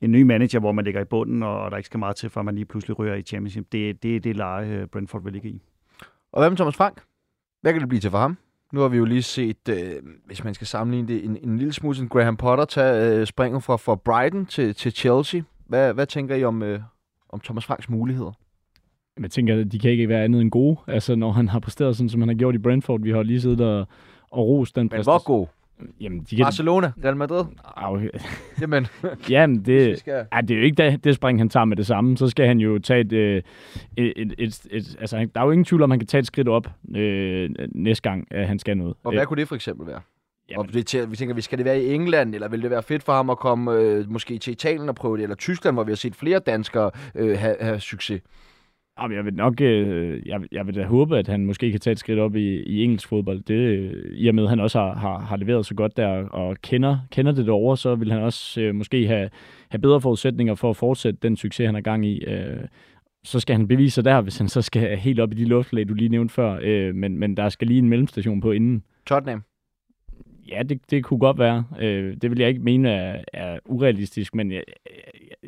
[0.00, 2.30] en ny manager, hvor man ligger i bunden, og, og der ikke skal meget til,
[2.30, 3.72] for man lige pludselig rører i Championship.
[3.72, 5.62] Det er det, det leje, øh, Brentford vil ligge i.
[6.34, 7.02] Og hvad med Thomas Frank?
[7.62, 8.38] Hvad kan det blive til for ham?
[8.72, 11.72] Nu har vi jo lige set, øh, hvis man skal sammenligne det, en, en lille
[11.72, 15.40] smule som Graham Potter tage øh, springen fra, fra Brighton til, til Chelsea.
[15.66, 16.80] Hvad, hvad tænker I om, øh,
[17.28, 18.32] om Thomas Franks muligheder?
[19.20, 20.76] Jeg tænker, at de kan ikke være andet end gode.
[20.86, 23.00] Altså, når han har præsteret sådan, som han har gjort i Brentford.
[23.00, 23.86] Vi har lige siddet og,
[24.30, 25.12] og rost den præstation.
[25.12, 25.46] Men hvor god?
[26.00, 26.44] Jamen, de kan...
[26.44, 27.44] Barcelona, Real Madrid.
[27.76, 28.08] Okay.
[28.60, 28.86] Jamen,
[29.30, 30.26] Jamen det, skal...
[30.32, 32.16] ja, det er jo ikke det, det spring, han tager med det samme.
[32.16, 33.42] Så skal han jo tage et, øh,
[33.96, 36.26] et, et, et, et altså, der er jo ingen tvivl om, han kan tage et
[36.26, 38.94] skridt op øh, næste gang, at han skal noget.
[39.04, 39.26] Og hvad øh.
[39.26, 40.00] kunne det for eksempel være?
[40.50, 40.58] Jamen.
[40.58, 43.12] Og det, vi tænker, skal det være i England, eller vil det være fedt for
[43.12, 45.96] ham at komme øh, måske til Italien og prøve det, eller Tyskland, hvor vi har
[45.96, 48.22] set flere danskere øh, have, have succes?
[49.00, 51.92] Jamen, jeg vil nok, øh, jeg, jeg vil da håbe, at han måske kan tage
[51.92, 53.42] et skridt op i, i engelsk fodbold.
[53.42, 56.08] Det, øh, I og med, at han også har, har, har leveret så godt der
[56.28, 59.30] og kender, kender det derovre, så vil han også øh, måske have,
[59.68, 62.24] have bedre forudsætninger for at fortsætte den succes, han er gang i.
[62.24, 62.56] Øh,
[63.24, 65.88] så skal han bevise sig der, hvis han så skal helt op i de luftlag,
[65.88, 66.58] du lige nævnte før.
[66.62, 68.82] Øh, men, men der skal lige en mellemstation på inden.
[69.06, 69.42] Tottenham?
[70.48, 71.64] Ja, det, det kunne godt være.
[71.80, 74.62] Øh, det vil jeg ikke mene er, er urealistisk, men jeg,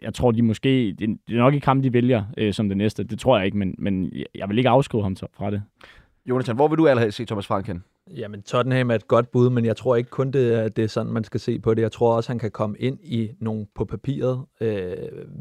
[0.07, 0.97] jeg, tror, de måske...
[0.99, 3.05] Det, det er nok ikke ham, de vælger øh, som det næste.
[3.05, 5.63] Det tror jeg ikke, men, men jeg vil ikke afskrive ham fra det.
[6.27, 7.85] Jonathan, hvor vil du allerede se Thomas Frank hen?
[8.17, 10.89] Jamen, Tottenham er et godt bud, men jeg tror ikke kun, det er, det er
[10.89, 11.83] sådan, man skal se på det.
[11.83, 14.97] Jeg tror også, han kan komme ind i nogle på papiret øh,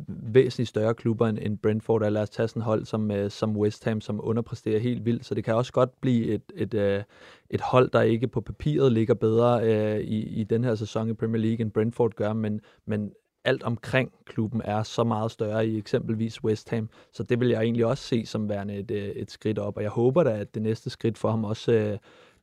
[0.07, 2.03] væsentligt større klubber end, end Brentford.
[2.03, 5.25] Og lad os tage sådan hold som, øh, som West Ham, som underpresterer helt vildt.
[5.25, 7.03] Så det kan også godt blive et, et, øh,
[7.49, 11.13] et hold, der ikke på papiret ligger bedre øh, i, i den her sæson i
[11.13, 12.33] Premier League, end Brentford gør.
[12.33, 13.11] Men, men
[13.45, 16.89] alt omkring klubben er så meget større i eksempelvis West Ham.
[17.13, 19.83] Så det vil jeg egentlig også se som værende et, øh, et skridt op, og
[19.83, 21.97] jeg håber da, at det næste skridt for ham også øh,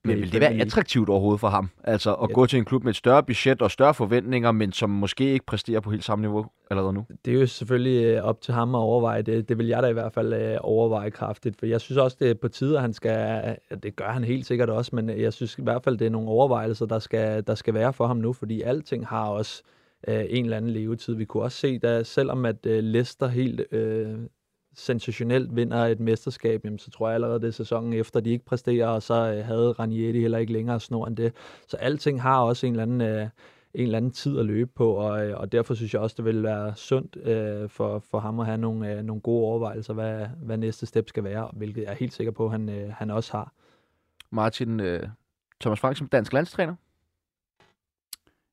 [0.04, 1.70] men vil det være attraktivt overhovedet for ham?
[1.84, 2.34] Altså at ja.
[2.34, 5.46] gå til en klub med et større budget og større forventninger, men som måske ikke
[5.46, 7.06] præsterer på helt samme niveau allerede nu?
[7.24, 9.48] Det er jo selvfølgelig øh, op til ham at overveje det.
[9.48, 12.30] Det vil jeg da i hvert fald øh, overveje kraftigt, for jeg synes også, det
[12.30, 13.56] er på tide, at han skal...
[13.82, 16.28] Det gør han helt sikkert også, men jeg synes i hvert fald, det er nogle
[16.28, 19.62] overvejelser, der skal, der skal være for ham nu, fordi alting har også
[20.08, 21.14] øh, en eller anden levetid.
[21.14, 24.18] Vi kunne også se, at selvom at øh, Leicester helt øh,
[24.74, 28.44] sensationelt vinder et mesterskab, jamen, så tror jeg allerede, det er sæsonen efter, de ikke
[28.44, 31.32] præsterer, og så øh, havde Ranieri heller ikke længere snor end det.
[31.68, 33.28] Så alting har også en eller anden, øh,
[33.74, 36.24] en eller anden tid at løbe på, og, øh, og derfor synes jeg også, det
[36.24, 40.26] vil være sundt øh, for, for ham at have nogle, øh, nogle gode overvejelser, hvad,
[40.42, 43.10] hvad næste step skal være, hvilket jeg er helt sikker på, at han, øh, han
[43.10, 43.52] også har.
[44.30, 45.08] Martin, øh,
[45.60, 46.74] Thomas Frank som dansk landstræner?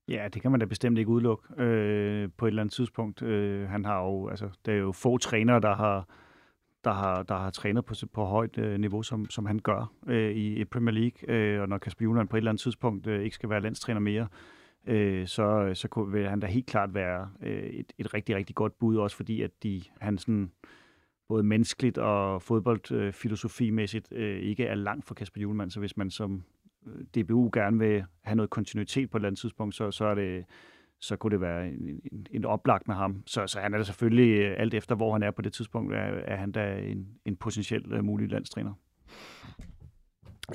[0.08, 3.22] Ja, det kan man da bestemt ikke udelukke øh, på et eller andet tidspunkt.
[3.22, 6.08] Øh, han har jo, altså, der er jo få trænere, der har,
[6.84, 10.32] der har, der har trænet på, på højt øh, niveau, som, som han gør øh,
[10.32, 11.36] i, i Premier League.
[11.36, 14.00] Øh, og når Kasper Juhlund på et eller andet tidspunkt øh, ikke skal være landstræner
[14.00, 14.28] mere,
[14.86, 18.56] øh, så, så kunne, vil han da helt klart være øh, et, et rigtig, rigtig
[18.56, 20.52] godt bud, også fordi at de, han sådan,
[21.28, 25.70] både menneskeligt og fodboldfilosofimæssigt øh, ikke er langt fra Kasper Julemand.
[25.70, 26.42] Så hvis man som
[27.14, 30.44] DBU gerne vil have noget kontinuitet på et eller andet tidspunkt, så, så, er det,
[31.00, 33.22] så kunne det være en, en, en oplagt med ham.
[33.26, 35.94] Så, så han er da selvfølgelig, øh, alt efter hvor han er på det tidspunkt,
[35.94, 38.74] er, er han da en, en potentiel uh, mulig landstræner.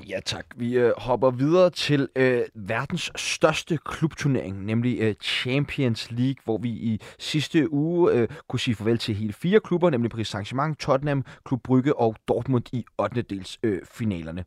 [0.03, 0.45] Ja tak.
[0.55, 6.69] Vi øh, hopper videre til øh, verdens største klubturnering, nemlig øh, Champions League, hvor vi
[6.69, 11.25] i sidste uge øh, kunne sige farvel til hele fire klubber, nemlig Paris Saint-Germain, Tottenham,
[11.45, 13.21] Klub Brygge og Dortmund i 8.
[13.21, 14.45] dels øh, finalerne.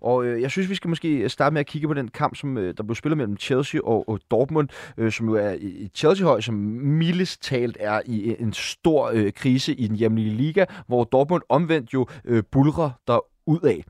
[0.00, 2.58] Og øh, jeg synes, vi skal måske starte med at kigge på den kamp, som
[2.58, 6.40] øh, der blev spillet mellem Chelsea og, og Dortmund, øh, som jo er i Chelsea-høj,
[6.40, 11.04] som mildest talt er i øh, en stor øh, krise i den hjemlige liga, hvor
[11.04, 13.84] Dortmund omvendt jo øh, bulrer der ud af.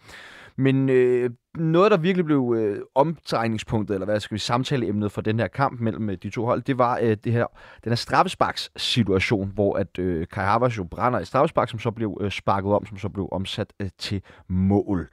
[0.60, 5.38] Men øh, noget, der virkelig blev øh, omdrejningspunktet, eller hvad skal vi samtaleemnet for den
[5.38, 7.46] her kamp mellem øh, de to hold, det var øh, det her,
[7.84, 11.90] den her straffesparks situation, hvor at øh, Kai Havertz jo brænder i straffespark, som så
[11.90, 15.08] blev øh, sparket om, som så blev omsat øh, til mål.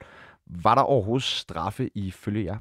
[0.46, 2.56] Var der overhovedet straffe ifølge jer?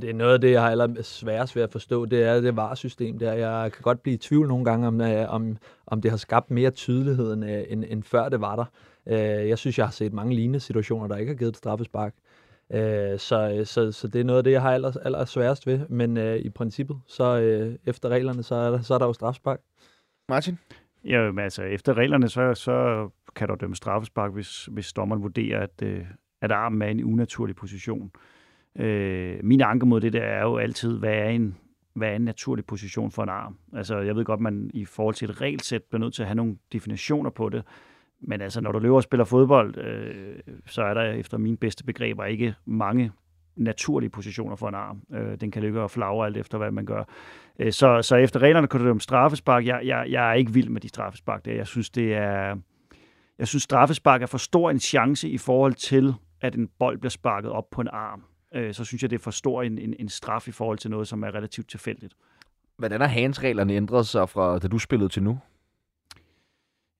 [0.00, 2.56] Det er noget af det, jeg har aller sværest ved at forstå, det er det
[2.56, 3.32] varesystem der.
[3.32, 6.50] Jeg kan godt blive i tvivl nogle gange, om, øh, om, om det har skabt
[6.50, 8.64] mere tydelighed, end, øh, end, end før det var der.
[9.06, 12.14] Øh, jeg synes, jeg har set mange lignende situationer, der ikke har givet et straffespark.
[13.18, 15.88] Så, så, så det er noget af det, jeg har aller, aller sværest ved.
[15.88, 17.34] Men i princippet, så
[17.86, 19.60] efter reglerne, så er der, så er der jo straffespark.
[20.28, 20.58] Martin?
[21.04, 25.62] Ja, men altså efter reglerne, så, så kan der dømme straffespark, hvis, hvis dommeren vurderer,
[25.62, 25.82] at,
[26.42, 28.10] at armen er i en unaturlig position.
[28.78, 31.56] Øh, min anke mod det der er jo altid, hvad er en,
[31.94, 33.58] hvad er en naturlig position for en arm?
[33.72, 36.36] Altså, jeg ved godt, man i forhold til et regelsæt bliver nødt til at have
[36.36, 37.62] nogle definitioner på det,
[38.20, 41.84] men altså, når du løber og spiller fodbold, øh, så er der efter mine bedste
[41.84, 43.12] begreber ikke mange
[43.56, 45.02] naturlige positioner for en arm.
[45.12, 47.04] Øh, den kan ligge og flagre alt efter, hvad man gør.
[47.58, 49.66] Øh, så, så efter reglerne kan du om straffespark.
[49.66, 51.44] Jeg, jeg, jeg er ikke vild med de straffespark.
[51.44, 51.52] Der.
[51.52, 52.56] Jeg synes, det er...
[53.38, 57.10] Jeg synes, straffespark er for stor en chance i forhold til, at en bold bliver
[57.10, 58.22] sparket op på en arm
[58.56, 60.90] øh, så synes jeg, det er for stor en, en, en straf i forhold til
[60.90, 62.14] noget, som er relativt tilfældigt.
[62.78, 65.38] Hvordan har hans reglerne ændret sig fra, da du spillede til nu?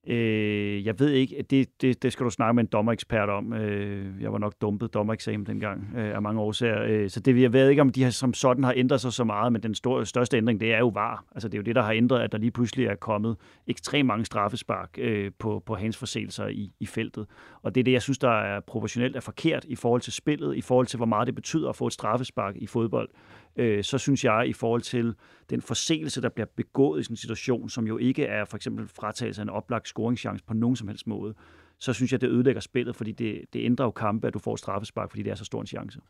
[0.06, 3.52] Øh, jeg ved ikke, det, det, det skal du snakke med en dommerekspert om.
[3.52, 6.82] Øh, jeg var nok dumpet dommereksamen dengang øh, af mange årsager.
[6.82, 9.24] Øh, så det, jeg ved ikke, om de har, som sådan har ændret sig så
[9.24, 11.24] meget, men den store, største ændring, det er jo var.
[11.34, 14.06] Altså det er jo det, der har ændret, at der lige pludselig er kommet ekstremt
[14.06, 17.26] mange straffespark øh, på, på hans forseelser i, i feltet.
[17.62, 20.56] Og det er det, jeg synes, der er proportionelt er forkert i forhold til spillet,
[20.56, 23.08] i forhold til, hvor meget det betyder at få et straffespark i fodbold
[23.56, 25.14] øh, så synes jeg i forhold til
[25.50, 28.88] den forseelse, der bliver begået i sådan en situation, som jo ikke er for eksempel
[28.88, 31.34] fratagelse af en oplagt scoringschance på nogen som helst måde,
[31.78, 34.56] så synes jeg, det ødelægger spillet, fordi det, det ændrer jo kampe, at du får
[34.56, 36.00] straffespark, fordi det er så stor en chance.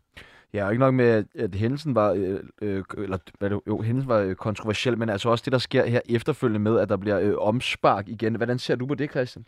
[0.53, 4.09] Ja, og ikke nok med, at hændelsen var, øh, øh eller hvad det, jo, hændelsen
[4.09, 7.21] var øh, kontroversiel, men altså også det, der sker her efterfølgende med, at der bliver
[7.21, 8.35] øh, omspark igen.
[8.35, 9.45] Hvordan ser du på det, Christian?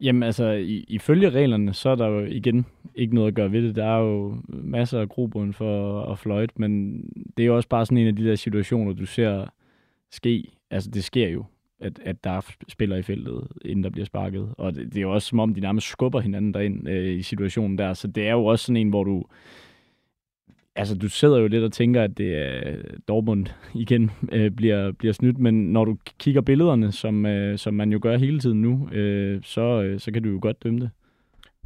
[0.00, 3.62] Jamen altså, i, ifølge reglerne, så er der jo igen ikke noget at gøre ved
[3.62, 3.76] det.
[3.76, 7.02] Der er jo masser af grobund for at fløjte, men
[7.36, 9.46] det er jo også bare sådan en af de der situationer, du ser
[10.10, 10.50] ske.
[10.70, 11.44] Altså, det sker jo,
[11.80, 14.54] at, at der er spiller i feltet, inden der bliver sparket.
[14.58, 17.22] Og det, det er jo også som om, de nærmest skubber hinanden derind øh, i
[17.22, 17.94] situationen der.
[17.94, 19.24] Så det er jo også sådan en, hvor du
[20.76, 22.76] altså, du sidder jo lidt og tænker, at det er
[23.08, 27.92] Dortmund igen øh, bliver, bliver snydt, men når du kigger billederne, som, øh, som man
[27.92, 30.90] jo gør hele tiden nu, øh, så, øh, så kan du jo godt dømme det.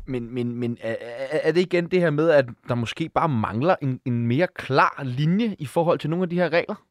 [0.07, 0.97] Men, men, men er,
[1.31, 5.03] er det igen det her med, at der måske bare mangler en, en mere klar
[5.05, 6.85] linje i forhold til nogle af de her regler?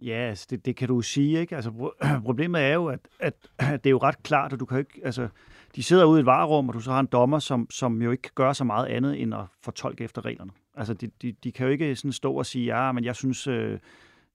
[0.00, 1.56] Ja, altså det, det kan du sige, ikke?
[1.56, 1.92] Altså,
[2.26, 5.00] problemet er jo, at, at, at det er jo ret klart, at du kan ikke,
[5.04, 5.28] altså,
[5.76, 8.10] de sidder ude i et varerum, og du så har en dommer, som, som jo
[8.10, 10.50] ikke kan gøre så meget andet, end at fortolke efter reglerne.
[10.74, 13.46] Altså, de, de, de kan jo ikke sådan stå og sige, ja, men jeg synes,
[13.46, 13.78] øh,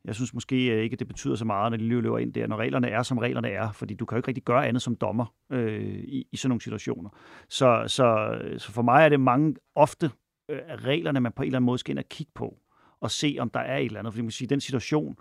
[0.06, 2.58] jeg synes måske øh, ikke, det betyder så meget, når de løber ind der, når
[2.58, 5.34] reglerne er, som reglerne er, fordi du kan jo ikke rigtig gøre andet som dommer
[5.52, 7.10] øh, i, i sådan nogle situationer.
[7.50, 10.12] Så, så, så for mig er det mange ofte
[10.50, 12.58] øh, reglerne, man på en eller anden måde skal ind og kigge på,
[13.02, 14.14] og se, om der er et eller andet.
[14.14, 15.18] Fordi man kan sige, den situation,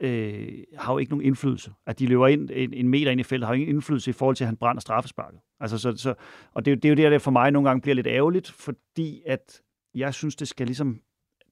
[0.00, 1.72] øh, har jo ikke nogen indflydelse.
[1.86, 4.12] At de løber ind en, en meter ind i feltet, har jo ingen indflydelse i
[4.12, 5.40] forhold til, at han brænder straffesparket.
[5.60, 6.14] Altså, så, så,
[6.54, 9.22] og det, det er jo det, der for mig nogle gange bliver lidt ærgerligt, fordi
[9.26, 9.60] at
[9.98, 11.00] jeg synes, det skal ligesom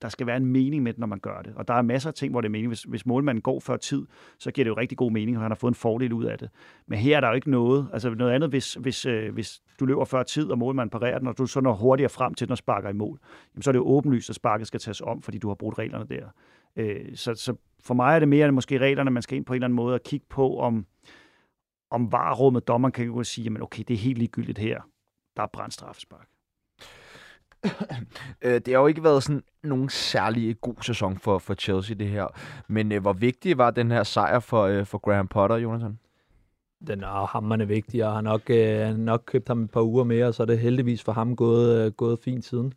[0.03, 1.55] der skal være en mening med det, når man gør det.
[1.57, 2.69] Og der er masser af ting, hvor det er mening.
[2.69, 4.07] Hvis, hvis målmanden går før tid,
[4.39, 6.39] så giver det jo rigtig god mening, og han har fået en fordel ud af
[6.39, 6.51] det.
[6.87, 7.89] Men her er der jo ikke noget.
[7.93, 11.29] Altså noget andet, hvis, hvis, øh, hvis du løber før tid, og målmanden parerer den,
[11.29, 13.21] og du så når hurtigere frem til den og sparker i mål,
[13.55, 15.79] jamen, så er det jo åbenlyst, at sparket skal tages om, fordi du har brugt
[15.79, 16.29] reglerne der.
[16.77, 19.53] Øh, så, så for mig er det mere end måske reglerne, man skal ind på
[19.53, 20.87] en eller anden måde og kigge på, om,
[21.91, 24.81] om varerummet, dommeren kan jo sige, at okay, det er helt ligegyldigt her.
[25.37, 26.36] Der er brændt straffespark.
[28.43, 32.09] Øh, det har jo ikke været sådan nogen særlig god sæson for, for Chelsea, det
[32.09, 32.27] her.
[32.69, 35.99] Men øh, hvor vigtig var den her sejr for, øh, for Graham Potter, Jonathan?
[36.87, 40.27] Den er hammerne vigtig, og har nok, øh, nok købt ham et par uger mere,
[40.27, 42.73] og så er det heldigvis for ham gået, øh, gået fint siden.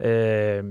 [0.00, 0.64] Øh,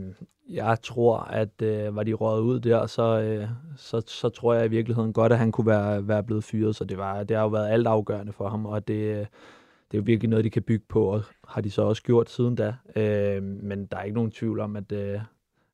[0.49, 4.65] jeg tror, at øh, var de røget ud der, så, øh, så, så tror jeg
[4.65, 6.75] i virkeligheden godt, at han kunne være, være blevet fyret.
[6.75, 9.27] Så det, var, det har jo været alt afgørende for ham, og det,
[9.91, 12.29] det er jo virkelig noget, de kan bygge på, og har de så også gjort
[12.29, 12.75] siden da.
[12.95, 15.19] Øh, men der er ikke nogen tvivl om, at, øh,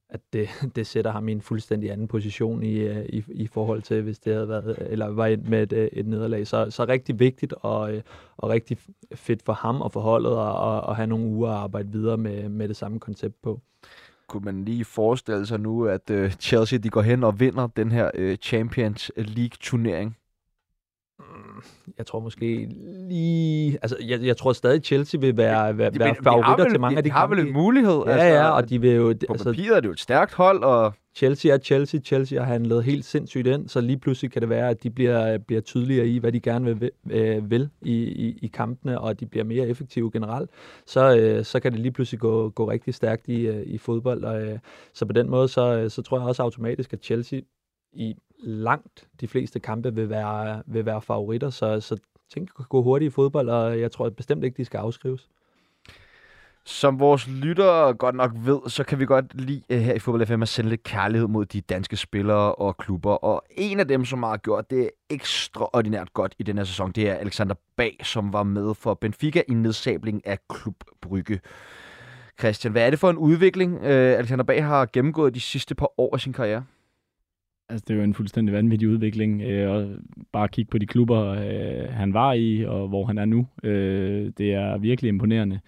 [0.09, 3.81] at det, det sætter ham i en fuldstændig anden position i, øh, i, i forhold
[3.81, 6.47] til, hvis det havde været, eller var ind med et, øh, et nederlag.
[6.47, 8.01] Så, så rigtig vigtigt og, øh,
[8.37, 8.77] og rigtig
[9.15, 12.49] fedt for ham og for holdet at, at have nogle uger at arbejde videre med,
[12.49, 13.61] med det samme koncept på
[14.27, 17.91] kunne man lige forestille sig nu, at øh, Chelsea de går hen og vinder den
[17.91, 20.17] her øh, Champions League turnering?
[21.97, 22.69] Jeg tror måske
[23.09, 23.77] lige...
[23.81, 26.95] Altså, jeg, jeg tror stadig, Chelsea vil være, være, de, være favoritter vel, til mange
[26.95, 28.03] de, af de, de har vel en mulighed.
[28.05, 29.15] Ja, altså, ja, og de vil jo...
[29.27, 30.93] På altså, papiret er det jo et stærkt hold, og...
[31.15, 31.99] Chelsea er Chelsea.
[31.99, 35.37] Chelsea har handlet helt sindssygt ind, så lige pludselig kan det være, at de bliver,
[35.37, 39.25] bliver tydeligere i, hvad de gerne vil, øh, vil i, i, i kampene, og de
[39.25, 40.49] bliver mere effektive generelt.
[40.85, 44.23] Så, øh, så kan det lige pludselig gå, gå rigtig stærkt i, øh, i fodbold.
[44.23, 44.59] Og, øh,
[44.93, 47.39] så på den måde, så, så tror jeg også automatisk, at Chelsea
[47.93, 51.97] i langt de fleste kampe vil være, vil være favoritter, så, så
[52.33, 55.27] tænk at gå hurtigt i fodbold, og jeg tror bestemt ikke, de skal afskrives.
[56.67, 60.25] Som vores lyttere godt nok ved, så kan vi godt lide øh, her i Fodbold
[60.25, 63.11] FM at sende lidt kærlighed mod de danske spillere og klubber.
[63.11, 67.09] Og en af dem, som har gjort det ekstraordinært godt i den her sæson, det
[67.09, 71.39] er Alexander Bag, som var med for Benfica i nedsabling af Klub Brygge.
[72.39, 75.89] Christian, hvad er det for en udvikling, øh, Alexander Bag har gennemgået de sidste par
[75.97, 76.63] år af sin karriere?
[77.69, 79.41] Altså, det er jo en fuldstændig vanvittig udvikling.
[79.41, 79.87] Øh, og
[80.31, 83.47] bare kigge på de klubber, øh, han var i, og hvor han er nu.
[83.63, 85.59] Øh, det er virkelig imponerende,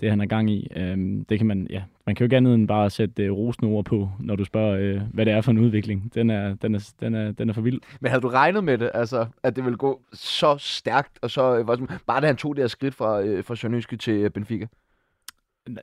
[0.00, 0.68] det han er gang i.
[0.76, 0.96] Øh,
[1.28, 3.84] det kan man, ja, man kan jo ikke andet end bare sætte øh, rosende ord
[3.84, 6.14] på, når du spørger, øh, hvad det er for en udvikling.
[6.14, 7.80] Den er, den, er, den, er, den er for vild.
[8.00, 11.58] Men havde du regnet med det, altså, at det ville gå så stærkt, og så
[11.58, 11.66] øh,
[12.06, 14.66] bare da han tog det her skridt fra, øh, fra Sønderjyske til Benfica?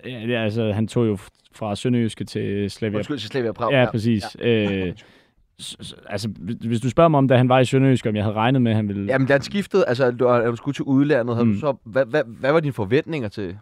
[0.06, 1.18] Ja, altså, han tog jo
[1.52, 2.98] fra Sønderjyske til Slavia.
[2.98, 3.72] Undskyld, til Slavia Prag.
[3.72, 4.24] Ja, præcis.
[4.40, 4.88] Ja.
[4.88, 4.94] Øh,
[6.06, 6.30] altså,
[6.68, 8.72] hvis du spørger mig om, da han var i Sønderjysk, om jeg havde regnet med,
[8.72, 9.06] at han ville...
[9.06, 11.54] Jamen, da han skiftede, altså, du, du skulle til udlandet, havde mm.
[11.54, 13.58] du så, hvad, hvad, hvad var dine forventninger til?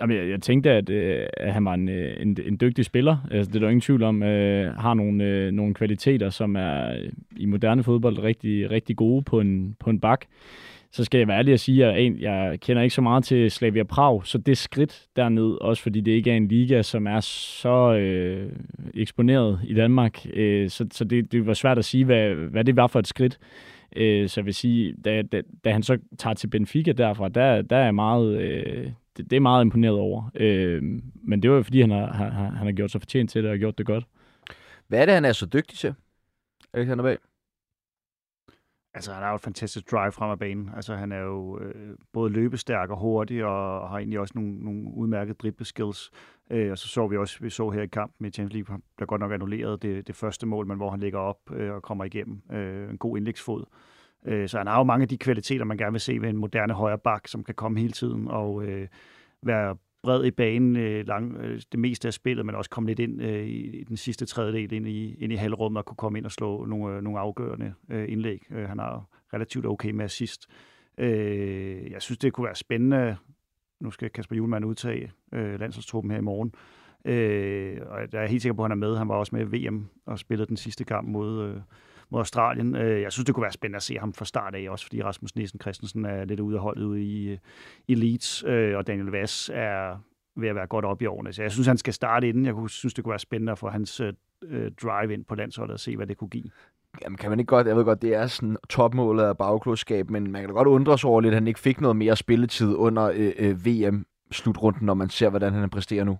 [0.00, 3.16] Jamen, jeg, jeg tænkte, at, øh, at han var en, øh, en, en dygtig spiller.
[3.30, 4.22] Altså, det er der ingen tvivl om.
[4.22, 6.96] Øh, har nogle, øh, nogle kvaliteter, som er
[7.36, 10.24] i moderne fodbold rigtig, rigtig gode på en, på en bak
[10.92, 13.82] så skal jeg være ærlig at sige, at jeg kender ikke så meget til Slavia
[13.82, 17.94] Prag, så det skridt derned, også fordi det ikke er en liga, som er så
[17.94, 18.52] øh,
[18.94, 22.76] eksponeret i Danmark, øh, så, så det, det var svært at sige, hvad, hvad det
[22.76, 23.38] var for et skridt.
[23.96, 27.62] Øh, så jeg vil sige, da, da, da han så tager til Benfica derfra, der,
[27.62, 30.30] der er meget, øh, det, det er meget imponeret over.
[30.34, 30.82] Øh,
[31.24, 33.50] men det var jo fordi, han har, han, han har gjort sig fortjent til det
[33.50, 34.04] og gjort det godt.
[34.88, 35.94] Hvad er det, han er så dygtig til,
[36.74, 37.16] Alexander Bag?
[38.94, 40.70] Altså, han har jo et fantastisk drive frem af banen.
[40.76, 44.94] Altså, han er jo øh, både løbestærk og hurtig, og har egentlig også nogle, nogle
[44.94, 46.10] udmærkede dribleskills.
[46.50, 49.06] Øh, og så så vi også, vi så her i kamp med Champions League, der
[49.06, 52.04] godt nok annulleret det, det første mål, men hvor han ligger op øh, og kommer
[52.04, 52.42] igennem.
[52.52, 53.64] Øh, en god indlægsfod.
[54.26, 56.36] Øh, så han har jo mange af de kvaliteter, man gerne vil se ved en
[56.36, 58.88] moderne højre bak, som kan komme hele tiden og øh,
[59.42, 62.98] være bred i banen øh, lang, øh, det meste af spillet, men også kom lidt
[62.98, 66.26] ind øh, i den sidste tredjedel ind i, ind i halvrummet og kunne komme ind
[66.26, 68.42] og slå nogle, øh, nogle afgørende øh, indlæg.
[68.50, 70.46] Øh, han har relativt okay med assist.
[70.98, 73.16] Øh, jeg synes, det kunne være spændende.
[73.80, 76.54] Nu skal Kasper Julemand udtage øh, landsholdstruppen her i morgen.
[77.04, 78.96] Øh, og jeg er helt sikker på, at han er med.
[78.96, 81.56] Han var også med i VM og spillede den sidste kamp mod, øh,
[82.12, 82.76] mod Australien.
[82.76, 85.02] Øh, jeg synes, det kunne være spændende at se ham fra start af, også fordi
[85.02, 87.38] Rasmus Nielsen Christensen er lidt ude af holdet ude i, øh,
[87.88, 89.98] i Leeds, øh, og Daniel Vass er
[90.36, 91.32] ved at være godt op i årene.
[91.32, 92.46] Så jeg synes, han skal starte inden.
[92.46, 94.02] Jeg kunne, synes, det kunne være spændende at få hans
[94.82, 96.50] drive ind på landsholdet og se, hvad det kunne give.
[97.02, 100.32] Jamen, kan man ikke godt, jeg ved godt, det er sådan topmålet af bagklodskab, men
[100.32, 102.74] man kan da godt undre sig over lidt, at han ikke fik noget mere spilletid
[102.74, 106.18] under øh, øh, VM-slutrunden, når man ser, hvordan han præsterer nu.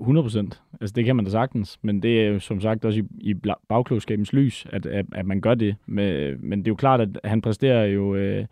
[0.00, 0.62] 100 procent.
[0.80, 3.34] Altså, det kan man da sagtens, men det er jo som sagt også i, i
[3.68, 5.76] bagklogskabens lys, at, at, at man gør det.
[5.86, 8.46] Men, men det er jo klart, at han præsterer jo øh,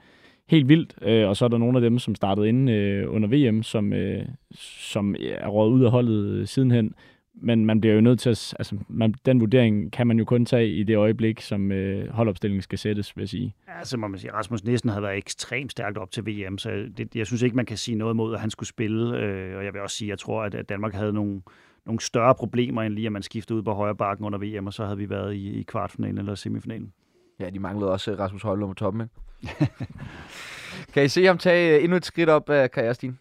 [0.48, 3.28] helt vildt, øh, og så er der nogle af dem, som startede inde øh, under
[3.28, 4.24] VM, som, øh,
[4.90, 6.94] som er råd ud af holdet øh, sidenhen
[7.36, 10.46] men man bliver jo nødt til at, altså, man, den vurdering kan man jo kun
[10.46, 13.54] tage i det øjeblik, som øh, holdopstillingen skal sættes, vil jeg sige.
[13.68, 16.70] Ja, så må man sige, Rasmus Nielsen havde været ekstremt stærkt op til VM, så
[16.96, 19.64] det, jeg synes ikke, man kan sige noget mod, at han skulle spille, øh, og
[19.64, 21.42] jeg vil også sige, jeg tror, at, at Danmark havde nogle,
[21.86, 24.72] nogle større problemer, end lige at man skiftede ud på højre bakken under VM, og
[24.72, 26.92] så havde vi været i, i kvartfinalen eller semifinalen.
[27.40, 29.14] Ja, de manglede også øh, Rasmus Højlund på toppen, ikke?
[30.94, 33.18] kan I se ham tage øh, endnu et skridt op af karrierestigen?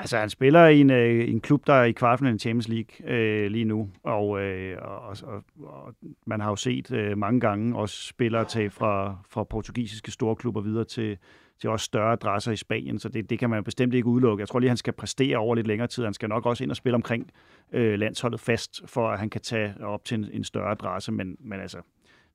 [0.00, 3.14] Altså, han spiller i en, øh, en klub, der er i kvartfinalen i Champions League
[3.14, 5.94] øh, lige nu, og, øh, og, og, og
[6.26, 10.60] man har jo set øh, mange gange også spillere tage fra, fra portugisiske store klubber
[10.60, 11.18] videre til,
[11.60, 14.40] til også større adresser i Spanien, så det, det kan man bestemt ikke udelukke.
[14.40, 16.04] Jeg tror lige, han skal præstere over lidt længere tid.
[16.04, 17.30] Han skal nok også ind og spille omkring
[17.72, 21.36] øh, landsholdet fast, for at han kan tage op til en, en større adresse, men,
[21.40, 21.78] men altså,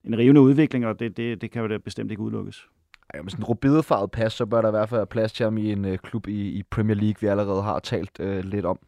[0.04, 2.68] en rivende udvikling, og det, det, det kan jo da bestemt ikke udelukkes.
[3.14, 5.44] Ej, med sådan en rubidefarvet pas, så bør der i hvert fald være plads til
[5.44, 8.66] ham i en øh, klub i, i Premier League, vi allerede har talt øh, lidt
[8.66, 8.78] om.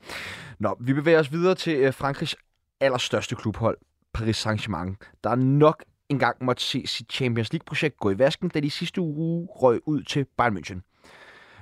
[0.58, 2.36] Nå, vi bevæger os videre til øh, Frankrigs
[2.80, 3.78] allerstørste klubhold,
[4.12, 8.70] Paris Saint-Germain, der nok engang måtte se sit Champions League-projekt gå i vasken, da de
[8.70, 10.80] sidste uge røg ud til Bayern München.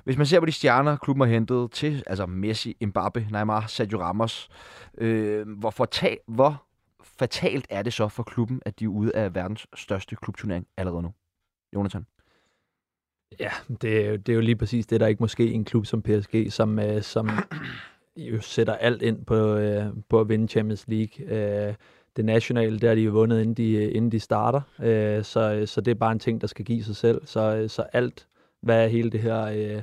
[0.04, 4.00] Hvis man ser på de stjerner, klubben har hentet til, altså Messi, Mbappe, Neymar, Sergio
[4.00, 4.48] Ramos,
[4.98, 6.64] øh, hvor, fortal, hvor
[7.18, 11.02] fatalt er det så for klubben, at de er ude af verdens største klubturnering allerede
[11.02, 11.12] nu?
[11.74, 12.06] Jonathan?
[13.40, 13.50] Ja,
[13.82, 16.02] det er, jo, det er jo lige præcis det, der ikke måske en klub som
[16.02, 17.28] PSG, som, øh, som
[18.16, 21.26] jo sætter alt ind på, øh, på at vinde Champions League.
[21.26, 21.74] Øh,
[22.16, 25.80] det nationale, der har de jo vundet, inden de, inden de starter, øh, så, så
[25.80, 27.26] det er bare en ting, der skal give sig selv.
[27.26, 28.26] Så, så alt,
[28.60, 29.82] hvad hele det her øh,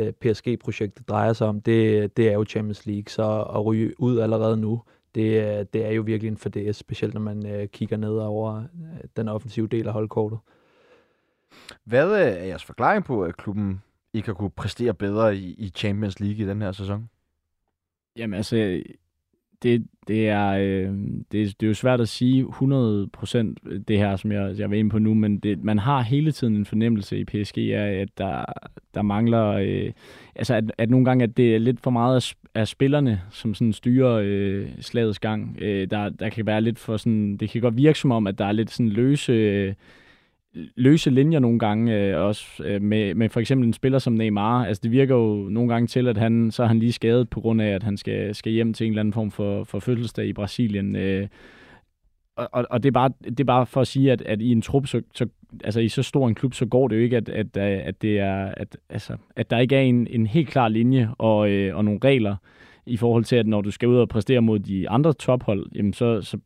[0.00, 3.04] øh PSG-projekt drejer sig om, det, det er jo Champions League.
[3.08, 4.82] Så at ryge ud allerede nu,
[5.14, 8.56] det, øh, det er jo virkelig en fordel, specielt når man øh, kigger ned over
[8.56, 8.64] øh,
[9.16, 10.38] den offensive del af holdkortet.
[11.84, 13.82] Hvad øh, er jeres forklaring på, at klubben
[14.14, 17.08] ikke har kunne præstere bedre i, i Champions League i den her sæson?
[18.16, 18.82] Jamen altså,
[19.62, 20.94] det, det, er, øh,
[21.32, 23.36] det, det er jo svært at sige 100%
[23.66, 26.32] øh, det her, som jeg, jeg var inde på nu, men det, man har hele
[26.32, 28.44] tiden en fornemmelse i PSG af, at der,
[28.94, 29.92] der mangler, øh,
[30.34, 33.54] altså at, at nogle gange at det er lidt for meget af, af spillerne, som
[33.54, 35.56] sådan styrer øh, slagets gang.
[35.60, 38.38] Øh, der, der kan være lidt for sådan, det kan godt virke som om, at
[38.38, 39.32] der er lidt sådan løse...
[39.32, 39.74] Øh,
[40.54, 44.64] løse linjer nogle gange, øh, også øh, med, med for eksempel en spiller som Neymar.
[44.64, 47.40] Altså det virker jo nogle gange til, at han så er han lige skadet på
[47.40, 50.26] grund af, at han skal, skal hjem til en eller anden form for, for fødselsdag
[50.26, 50.96] i Brasilien.
[50.96, 51.28] Øh,
[52.36, 54.62] og, og det, er bare, det er bare for at sige, at, at i en
[54.62, 55.26] trup, så, så,
[55.64, 58.18] altså i så stor en klub, så går det jo ikke, at, at, at, det
[58.18, 61.84] er, at, altså, at der ikke er en, en helt klar linje og, øh, og
[61.84, 62.36] nogle regler
[62.86, 65.92] i forhold til, at når du skal ud og præstere mod de andre tophold, jamen
[65.92, 66.38] så, så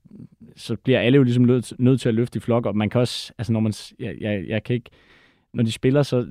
[0.57, 3.01] så bliver alle jo ligesom nødt, nødt til at løfte i flok, og man kan
[3.01, 4.91] også, altså når man, jeg, jeg, jeg kan ikke,
[5.55, 6.27] når de spiller, så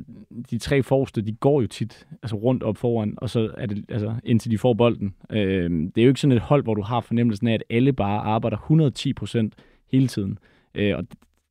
[0.52, 3.86] de tre forreste, de går jo tit altså rundt op foran, og så er det,
[3.89, 5.16] altså indtil de får bolden.
[5.30, 7.94] Øh, det er jo ikke sådan et hold, hvor du har fornemmelsen af, at alle
[7.94, 9.56] bare arbejder 110 procent
[9.92, 10.38] hele tiden.
[10.76, 11.06] Øh, og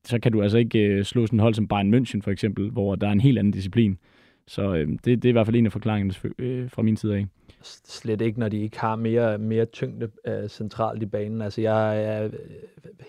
[0.05, 2.69] så kan du altså ikke øh, slå sådan et hold som Bayern München for eksempel,
[2.69, 3.97] hvor der er en helt anden disciplin.
[4.47, 7.15] Så øh, det, det er i hvert fald en af forklaringerne øh, fra min side
[7.15, 7.27] af
[7.63, 11.41] slet ikke, når de ikke har mere, mere tyngde øh, centralt i banen.
[11.41, 12.31] Altså, jeg er øh,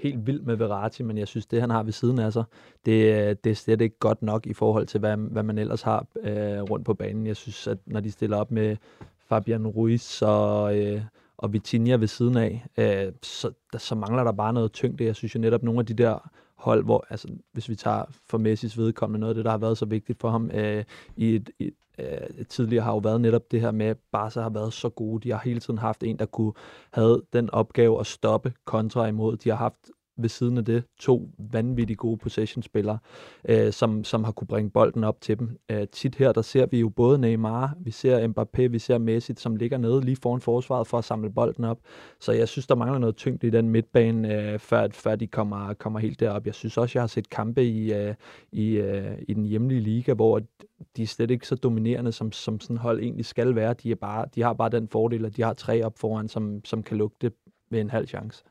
[0.00, 2.44] helt vild med Verratti, men jeg synes, det han har ved siden af sig,
[2.86, 5.82] det, øh, det er slet ikke godt nok i forhold til, hvad, hvad man ellers
[5.82, 7.26] har øh, rundt på banen.
[7.26, 8.76] Jeg synes, at når de stiller op med
[9.28, 11.00] Fabian Ruiz og, Øh,
[11.36, 15.04] og Vitinha ved siden af, øh, så, der, så mangler der bare noget tyngde.
[15.04, 18.38] Jeg synes jo netop, nogle af de der hold, hvor, altså, hvis vi tager for
[18.38, 20.84] Messis vedkommende, noget af det, der har været så vigtigt for ham øh,
[21.16, 21.74] i et, øh, et,
[22.38, 25.22] øh, tidligere har jo været netop det her med, at Barca har været så gode.
[25.22, 26.52] De har hele tiden haft en, der kunne
[26.90, 29.36] have den opgave at stoppe kontra imod.
[29.36, 32.98] De har haft ved siden af det to vanvittigt gode possession-spillere,
[33.48, 35.58] øh, som, som har kunne bringe bolden op til dem.
[35.70, 39.32] Øh, tit her, der ser vi jo både Neymar, vi ser Mbappé, vi ser Messi,
[39.36, 41.78] som ligger nede lige foran forsvaret for at samle bolden op.
[42.20, 45.74] Så jeg synes, der mangler noget tyngde i den midtbane, øh, før, før de kommer,
[45.74, 46.46] kommer helt derop.
[46.46, 48.14] Jeg synes også, jeg har set kampe i, øh,
[48.52, 50.40] i, øh, i den hjemlige liga, hvor
[50.96, 53.74] de er slet ikke så dominerende, som, som sådan hold egentlig skal være.
[53.74, 56.64] De, er bare, de har bare den fordel, at de har tre op foran, som,
[56.64, 57.32] som kan lugte
[57.70, 58.44] ved en halv chance.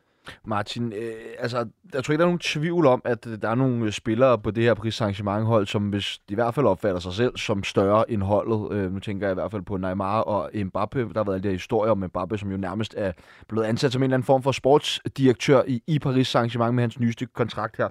[0.46, 1.58] Martin, øh, altså,
[1.94, 4.64] jeg tror ikke, der er nogen tvivl om, at der er nogle spillere på det
[4.64, 8.24] her Paris Saint-Germain-hold, som hvis de i hvert fald opfatter sig selv som større end
[8.24, 8.72] holdet.
[8.78, 11.00] Øh, nu tænker jeg i hvert fald på Neymar og Mbappe.
[11.00, 13.12] Der har været alle de her historier om Mbappe, som jo nærmest er
[13.48, 17.00] blevet ansat som en eller anden form for sportsdirektør i, i Paris Saint-Germain med hans
[17.00, 17.90] nyeste kontrakt her.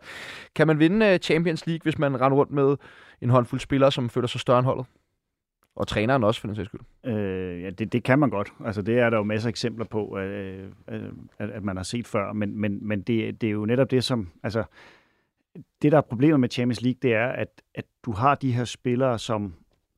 [0.55, 2.76] Kan man vinde øh, Champions League, hvis man render rundt med
[3.20, 4.87] en håndfuld spillere, som føler sig større end holdet?
[5.77, 6.81] Og træneren også, for den sags skyld.
[7.07, 8.53] Øh, ja, det, det kan man godt.
[8.64, 10.68] Altså, det er der jo masser af eksempler på, øh,
[11.39, 12.33] at, at man har set før.
[12.33, 14.29] Men, men, men det, det er jo netop det, som...
[14.43, 14.64] Altså,
[15.83, 18.64] det, der er problemet med Champions League, det er, at, at du har de her
[18.64, 19.55] spillere, som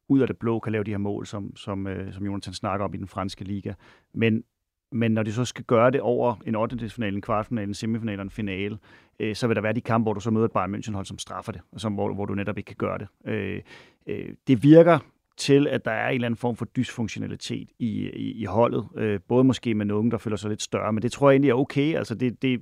[0.08, 2.84] ud af det blå kan lave de her mål, som, som, øh, som Jonathan snakker
[2.84, 3.72] om i den franske liga.
[4.14, 4.44] Men,
[4.92, 6.90] men når de så skal gøre det over en 8.
[6.90, 8.78] finale, en kvartfinale, en semifinal og en finale,
[9.20, 11.18] øh, så vil der være de kampe, hvor du så møder et Bayern München-hold, som
[11.18, 13.08] straffer det, og som, hvor, hvor du netop ikke kan gøre det.
[13.24, 13.62] Øh,
[14.06, 14.98] øh, det virker
[15.36, 18.88] til, at der er en eller anden form for dysfunktionalitet i, i, i holdet.
[18.96, 21.50] Øh, både måske med nogen, der føler sig lidt større, men det tror jeg egentlig
[21.50, 21.96] er okay.
[21.96, 22.60] Altså det, det,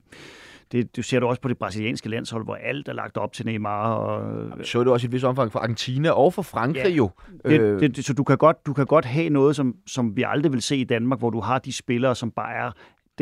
[0.73, 3.47] det, du ser du også på det brasilianske landshold, hvor alt er lagt op til
[3.47, 3.95] Neymar.
[3.95, 4.51] Og...
[4.67, 7.11] Så er det også i et vis omfang for Argentina og for Frankrig ja, jo.
[7.45, 7.81] Det, øh.
[7.81, 10.53] det, det, så du kan, godt, du kan godt have noget, som, som vi aldrig
[10.53, 12.71] vil se i Danmark, hvor du har de spillere, som bare er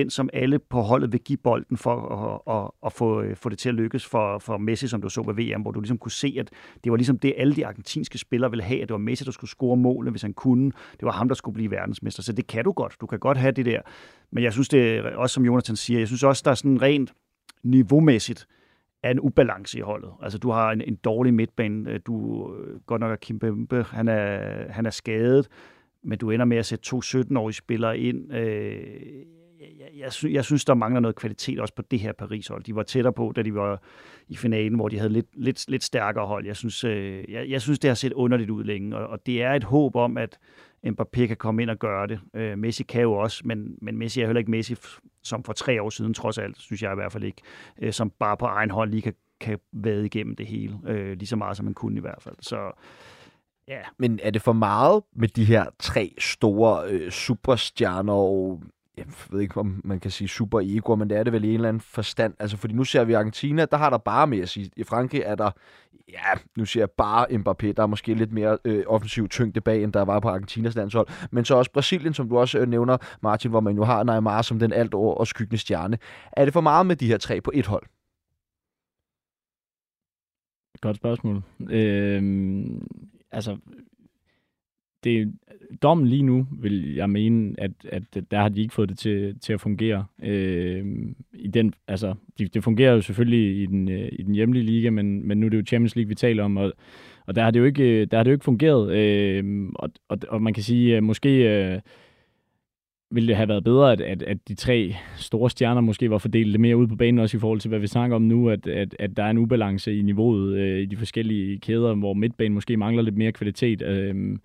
[0.01, 3.49] den, som alle på holdet vil give bolden for at, at, at få, øh, få
[3.49, 5.99] det til at lykkes for, for Messi, som du så ved VM, hvor du ligesom
[5.99, 6.51] kunne se, at
[6.85, 9.31] det var ligesom det, alle de argentinske spillere ville have, at det var Messi, der
[9.31, 10.73] skulle score målene, hvis han kunne.
[10.93, 12.23] Det var ham, der skulle blive verdensmester.
[12.23, 12.97] Så det kan du godt.
[13.01, 13.81] Du kan godt have det der.
[14.33, 17.15] Men jeg synes, det også, som Jonathan siger, jeg synes også, der er sådan rent
[17.63, 18.47] niveaumæssigt,
[19.03, 20.11] er en ubalance i holdet.
[20.23, 21.99] Altså, du har en, en dårlig midtbane.
[21.99, 25.49] Du, øh, godt nok er Kim Bembe, han er, han er skadet,
[26.03, 28.33] men du ender med at sætte to 17-årige spillere ind.
[28.35, 28.83] Øh,
[29.61, 32.65] jeg, jeg, sy- jeg synes, der mangler noget kvalitet også på det her Paris-hold.
[32.65, 33.83] De var tættere på, da de var
[34.29, 36.47] i finalen, hvor de havde lidt, lidt, lidt stærkere hold.
[36.47, 39.43] Jeg synes, øh, jeg, jeg synes, det har set underligt ud længe, og, og det
[39.43, 40.39] er et håb om, at
[40.87, 42.21] Mbappé kan komme ind og gøre det.
[42.35, 44.77] Øh, Messi kan jo også, men, men Messi er heller ikke Messi,
[45.23, 47.43] som for tre år siden, trods alt, synes jeg i hvert fald ikke,
[47.83, 51.27] øh, som bare på egen hånd lige kan, kan vade igennem det hele, øh, lige
[51.27, 52.37] så meget som man kunne i hvert fald.
[52.41, 52.73] Så
[53.69, 53.81] Ja.
[53.99, 58.63] Men er det for meget med de her tre store øh, superstjerner og
[59.01, 61.49] jeg ved ikke, om man kan sige super ego, men det er det vel i
[61.49, 62.35] en eller anden forstand.
[62.39, 64.71] Altså, fordi nu ser vi Argentina, der har der bare med at sige.
[64.77, 65.51] I Frankrig er der,
[66.09, 69.83] ja, nu ser jeg bare Mbappé, der er måske lidt mere øh, offensiv tyngde bag,
[69.83, 71.09] end der var på Argentinas landshold.
[71.31, 74.43] Men så også Brasilien, som du også øh, nævner, Martin, hvor man jo har Neymar
[74.43, 75.99] som den alt over og skyggende stjerne.
[76.33, 77.87] Er det for meget med de her tre på et hold?
[80.81, 81.43] Godt spørgsmål.
[81.71, 82.23] Øh,
[83.33, 83.59] altså,
[85.05, 85.33] det,
[85.83, 89.39] dommen lige nu, vil jeg mene, at, at der har de ikke fået det til,
[89.41, 90.05] til at fungere.
[90.23, 90.85] Øh,
[91.33, 94.91] i den, altså, det, det fungerer jo selvfølgelig i den, øh, i den hjemlige liga,
[94.91, 96.73] men, men nu er det jo Champions League, vi taler om, og,
[97.27, 98.93] og der har det jo ikke, der har det jo ikke fungeret.
[98.97, 101.81] Øh, og, og, og man kan sige, at måske øh,
[103.11, 106.49] ville det have været bedre, at, at, at de tre store stjerner måske var fordelt
[106.49, 108.67] lidt mere ud på banen, også i forhold til, hvad vi snakker om nu, at,
[108.67, 112.55] at, at der er en ubalance i niveauet øh, i de forskellige kæder, hvor midtbanen
[112.55, 113.83] måske mangler lidt mere kvalitet.
[113.83, 114.37] Øh,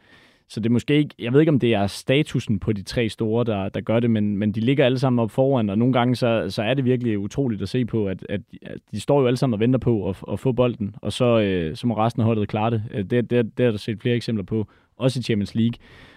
[0.50, 3.10] så det er måske ikke, jeg ved ikke, om det er statusen på de tre
[3.10, 5.93] store, der, der gør det, men, men de ligger alle sammen op foran, og nogle
[5.93, 9.22] gange så, så er det virkelig utroligt at se på, at, at, at de står
[9.22, 11.98] jo alle sammen og venter på at, at få bolden, og så, øh, så må
[11.98, 12.84] resten af holdet klare det.
[12.91, 14.68] Øh, det, det, det har der set flere eksempler på,
[14.98, 15.76] også i Champions League,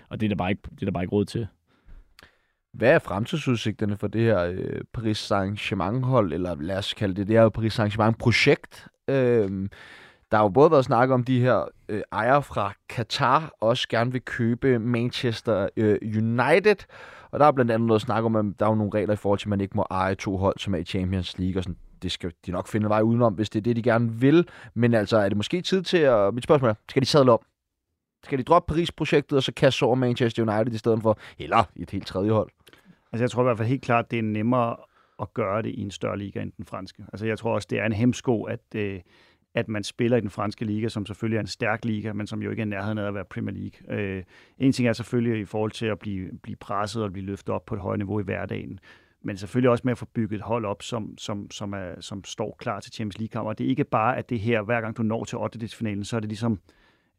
[0.08, 1.46] og det er der bare ikke, det er der bare ikke råd til.
[2.72, 7.36] Hvad er fremtidsudsigterne for det her øh, Paris Saint-Germain-hold, eller lad os kalde det det
[7.36, 8.86] her Paris Saint-Germain-projekt?
[9.08, 9.68] Øh,
[10.30, 14.12] der har jo både været snak om de her øh, ejere fra Qatar, også gerne
[14.12, 16.76] vil købe Manchester øh, United.
[17.30, 19.16] Og der er blandt andet noget snak om, at der er jo nogle regler i
[19.16, 21.60] forhold til, at man ikke må eje to hold, som er i Champions League.
[21.60, 21.76] Og sådan.
[22.02, 24.48] Det skal de nok finde vej udenom, hvis det er det, de gerne vil.
[24.74, 26.34] Men altså, er det måske tid til at...
[26.34, 27.38] Mit spørgsmål er, skal de sadle om?
[28.24, 31.18] Skal de droppe Paris-projektet, og så kaste over Manchester United i stedet for?
[31.38, 32.50] Eller et helt tredje hold?
[33.12, 34.76] Altså, jeg tror i hvert fald helt klart, det er nemmere
[35.22, 37.04] at gøre det i en større liga end den franske.
[37.12, 38.60] Altså, jeg tror også, det er en hemsko, at...
[38.74, 39.00] Øh,
[39.58, 42.42] at man spiller i den franske liga, som selvfølgelig er en stærk liga, men som
[42.42, 43.98] jo ikke er nærheden af at være Premier League.
[44.00, 44.22] Øh,
[44.58, 47.66] en ting er selvfølgelig i forhold til at blive, blive presset og blive løftet op
[47.66, 48.80] på et højt niveau i hverdagen,
[49.22, 52.24] men selvfølgelig også med at få bygget et hold op, som, som, som, er, som
[52.24, 53.46] står klar til Champions League-kamp.
[53.46, 55.68] Og det er ikke bare, at det her, hver gang du når til 8.
[55.68, 56.58] finalen, så er det ligesom øh,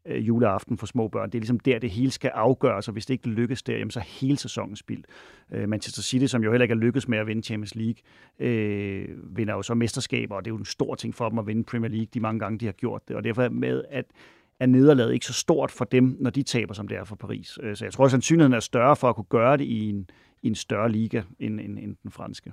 [0.06, 1.30] Øh, juleaften for små børn.
[1.30, 3.90] Det er ligesom der, det hele skal afgøres, og hvis det ikke lykkes der, jamen,
[3.90, 5.06] så er hele sæsonen spildt.
[5.52, 8.02] Øh, Manchester City, som jo heller ikke er lykkedes med at vinde Champions League,
[8.38, 11.46] øh, vinder jo så mesterskaber, og det er jo en stor ting for dem at
[11.46, 13.16] vinde Premier League de mange gange, de har gjort det.
[13.16, 14.04] Og derfor med, at
[14.60, 17.58] er nederlaget ikke så stort for dem, når de taber, som det er for Paris.
[17.62, 20.10] Øh, så jeg tror, at sandsynligheden er større for at kunne gøre det i en,
[20.42, 22.52] i en større liga end, end, end den franske.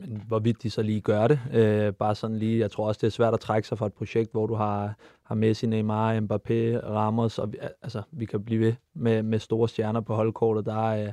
[0.00, 3.06] Men hvorvidt de så lige gør det, øh, bare sådan lige, jeg tror også, det
[3.06, 6.86] er svært at trække sig fra et projekt, hvor du har, har Messi, Neymar, Mbappé,
[6.86, 10.90] Ramos, og vi, altså, vi kan blive ved med, med store stjerner på holdkortet, der
[10.90, 11.12] er, øh,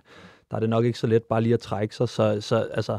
[0.51, 2.97] der er det nok ikke så let bare lige at trække sig, så, så altså,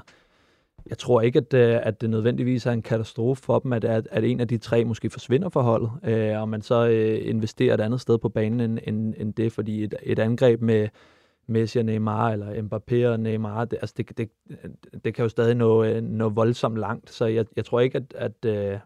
[0.87, 4.09] jeg tror ikke, at, øh, at det nødvendigvis er en katastrofe for dem, at, at,
[4.11, 7.75] at en af de tre måske forsvinder for holdet, øh, og man så øh, investerer
[7.75, 10.89] et andet sted på banen end, end, end det, fordi et, et angreb med
[11.47, 14.31] Messi og Neymar, eller Mbappé og Neymar, det, altså det, det,
[15.05, 18.15] det kan jo stadig nå, øh, nå voldsomt langt, så jeg, jeg tror ikke, at,
[18.15, 18.79] at, øh,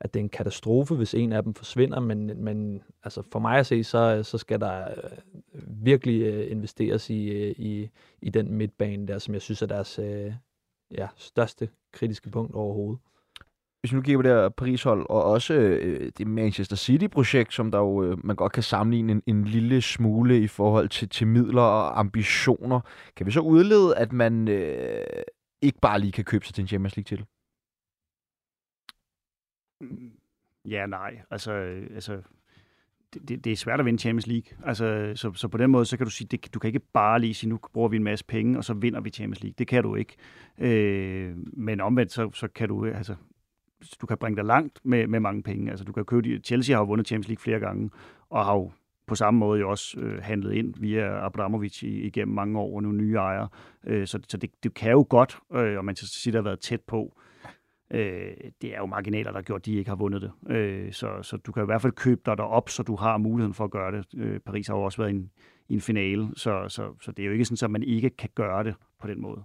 [0.00, 3.58] at det er en katastrofe, hvis en af dem forsvinder, men, men altså for mig
[3.58, 7.90] at se, så, så skal der øh, virkelig investeres i, i,
[8.22, 10.00] i den midtbane der, som jeg synes er deres
[10.90, 13.00] ja, største kritiske punkt overhovedet.
[13.84, 17.78] Hvis nu kigger på det her Paris-hold, og også øh, det Manchester City-projekt, som der
[17.78, 21.62] jo, øh, man godt kan sammenligne en, en lille smule i forhold til, til midler
[21.62, 22.80] og ambitioner,
[23.16, 25.04] kan vi så udlede, at man øh,
[25.62, 27.26] ikke bare lige kan købe sig til en Champions League til?
[29.80, 30.10] Mm,
[30.64, 31.20] ja, nej.
[31.30, 32.22] Altså, øh, altså
[33.14, 34.66] det, det er svært at vinde Champions League.
[34.66, 37.20] Altså, så, så på den måde, så kan du sige, det, du kan ikke bare
[37.20, 39.54] lige sige, nu bruger vi en masse penge, og så vinder vi Champions League.
[39.58, 40.16] Det kan du ikke.
[40.58, 43.14] Øh, men omvendt, så, så kan du, altså,
[44.00, 45.70] du kan bringe dig langt med, med mange penge.
[45.70, 47.90] Altså, du kan købe, Chelsea har jo vundet Champions League flere gange,
[48.30, 48.70] og har jo
[49.06, 52.82] på samme måde jo også øh, handlet ind via Abramovic i, igennem mange år, og
[52.82, 53.48] nu nye ejere.
[53.86, 56.44] Øh, så så det, det kan jo godt, øh, og man skal sige, der har
[56.44, 57.16] været tæt på.
[57.90, 60.32] Øh, det er jo marginaler, der har gjort, at de ikke har vundet det.
[60.56, 63.54] Øh, så, så du kan i hvert fald købe dig derop, så du har muligheden
[63.54, 64.06] for at gøre det.
[64.16, 65.30] Øh, Paris har jo også været i en,
[65.68, 68.30] i en finale, så, så, så det er jo ikke sådan, at man ikke kan
[68.34, 69.42] gøre det på den måde.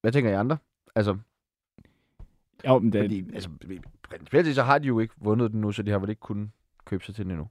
[0.00, 0.56] Hvad tænker I andre?
[0.94, 1.18] Altså,
[2.66, 3.00] jo, men det...
[3.00, 3.48] Fordi, altså,
[4.10, 6.50] principielt så har de jo ikke vundet den nu, så de har vel ikke kunnet
[6.84, 7.48] købe sig til den endnu.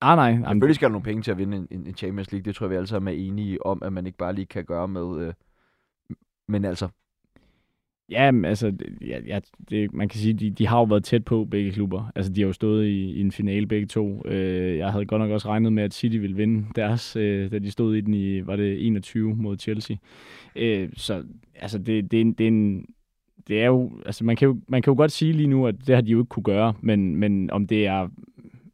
[0.00, 0.36] Ah, nej.
[0.36, 2.44] Selvfølgelig skal der nogle penge til at vinde en, en Champions League.
[2.44, 4.64] Det tror jeg, vi alle sammen er enige om, at man ikke bare lige kan
[4.64, 5.26] gøre med.
[5.26, 5.34] Øh,
[6.48, 6.88] men altså,
[8.10, 9.40] Ja, altså, ja, ja,
[9.70, 12.12] det, man kan sige, de, de har jo været tæt på begge klubber.
[12.14, 14.22] Altså, de har jo stået i, i en finale begge to.
[14.26, 17.58] Øh, jeg havde godt nok også regnet med, at City ville vinde deres, øh, da
[17.58, 19.96] de stod i den i, var det 21 mod Chelsea.
[20.56, 22.86] Øh, så altså, det, det, er en, det er en,
[23.48, 25.74] det er jo, altså man kan jo, man kan jo godt sige lige nu, at
[25.86, 28.08] det har de jo ikke kunne gøre, men, men om det er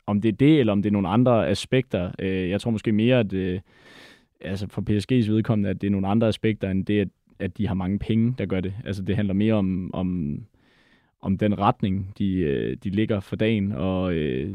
[0.06, 2.92] om det er det, eller om det er nogle andre aspekter, øh, jeg tror måske
[2.92, 3.60] mere, at øh,
[4.40, 7.08] altså for PSG's vedkommende, at det er nogle andre aspekter, end det, at
[7.42, 8.74] at de har mange penge, der gør det.
[8.84, 10.38] Altså det handler mere om, om,
[11.20, 14.54] om den retning, de, øh, de ligger for dagen, og øh,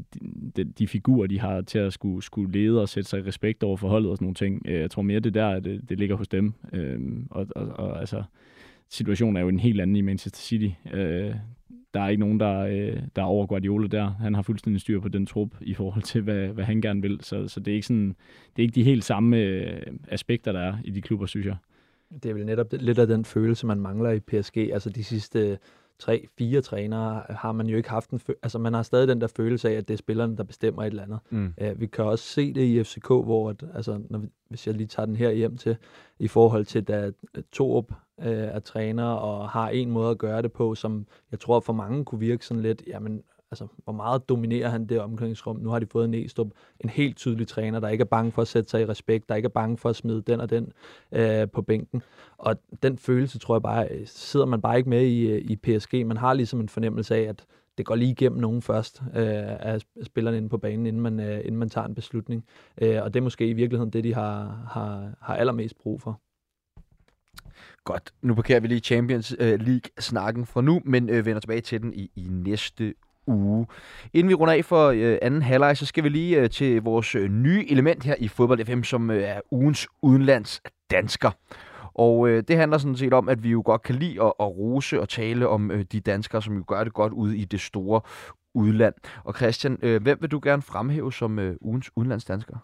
[0.56, 3.64] de, de figurer, de har til at skulle, skulle lede og sætte sig i respekt
[3.64, 4.62] over forholdet og sådan nogle ting.
[4.66, 6.54] Øh, jeg tror mere, det der, det, øh, det ligger hos dem.
[6.74, 7.00] Øh,
[7.30, 8.24] og, og, og altså,
[8.90, 10.70] situationen er jo en helt anden i Manchester City.
[10.94, 11.36] Øh,
[11.94, 14.10] der er ikke nogen, der, øh, der er over Guardiola der.
[14.10, 17.20] Han har fuldstændig styr på den trup i forhold til, hvad, hvad han gerne vil.
[17.22, 18.16] Så, så det, er ikke sådan,
[18.56, 21.56] det er ikke de helt samme øh, aspekter, der er i de klubber, synes jeg.
[22.24, 24.58] Det er vel netop lidt af den følelse, man mangler i PSG.
[24.58, 25.58] Altså de sidste
[26.00, 29.28] tre, fire trænere har man jo ikke haft en altså man har stadig den der
[29.28, 31.20] følelse af, at det er spillerne, der bestemmer et eller andet.
[31.30, 31.54] Mm.
[31.62, 34.76] Uh, vi kan også se det i FCK, hvor at, altså, når vi, hvis jeg
[34.76, 35.78] lige tager den her hjem til,
[36.20, 37.12] i forhold til da
[37.52, 41.60] Torup uh, er træner og har en måde at gøre det på, som jeg tror
[41.60, 45.58] for mange kunne virke sådan lidt, jamen altså, hvor meget dominerer han det omklædningsrum?
[45.58, 46.48] Nu har de fået Næstrup,
[46.80, 49.36] en helt tydelig træner, der ikke er bange for at sætte sig i respekt, der
[49.36, 50.72] ikke er bange for at smide den og den
[51.12, 52.02] øh, på bænken.
[52.38, 55.56] Og den følelse, tror jeg bare, øh, sidder man bare ikke med i, øh, i
[55.56, 56.06] PSG.
[56.06, 57.46] Man har ligesom en fornemmelse af, at
[57.78, 59.24] det går lige igennem nogen først øh,
[59.60, 62.46] af spillerne inde på banen, inden man, øh, inden man tager en beslutning.
[62.82, 66.22] Øh, og det er måske i virkeligheden det, de har, har, har allermest brug for.
[67.84, 71.82] Godt, nu parkerer vi lige Champions øh, League-snakken fra nu, men øh, vender tilbage til
[71.82, 72.94] den i, i næste
[73.28, 73.68] uge.
[74.14, 77.16] Inden vi runder af for øh, anden halvleg, så skal vi lige øh, til vores
[77.16, 80.62] øh, nye element her i Fodbold FM, som øh, er ugens udenlands
[80.92, 81.32] dansker.
[81.94, 84.48] Og øh, det handler sådan set om, at vi jo godt kan lide at, at
[84.58, 87.62] rose og tale om øh, de danskere, som jo gør det godt ude i det
[87.62, 88.02] store
[88.54, 88.94] udland.
[89.24, 92.58] Og Christian, øh, hvem vil du gerne fremhæve som øh, ugens udenlandsdansker?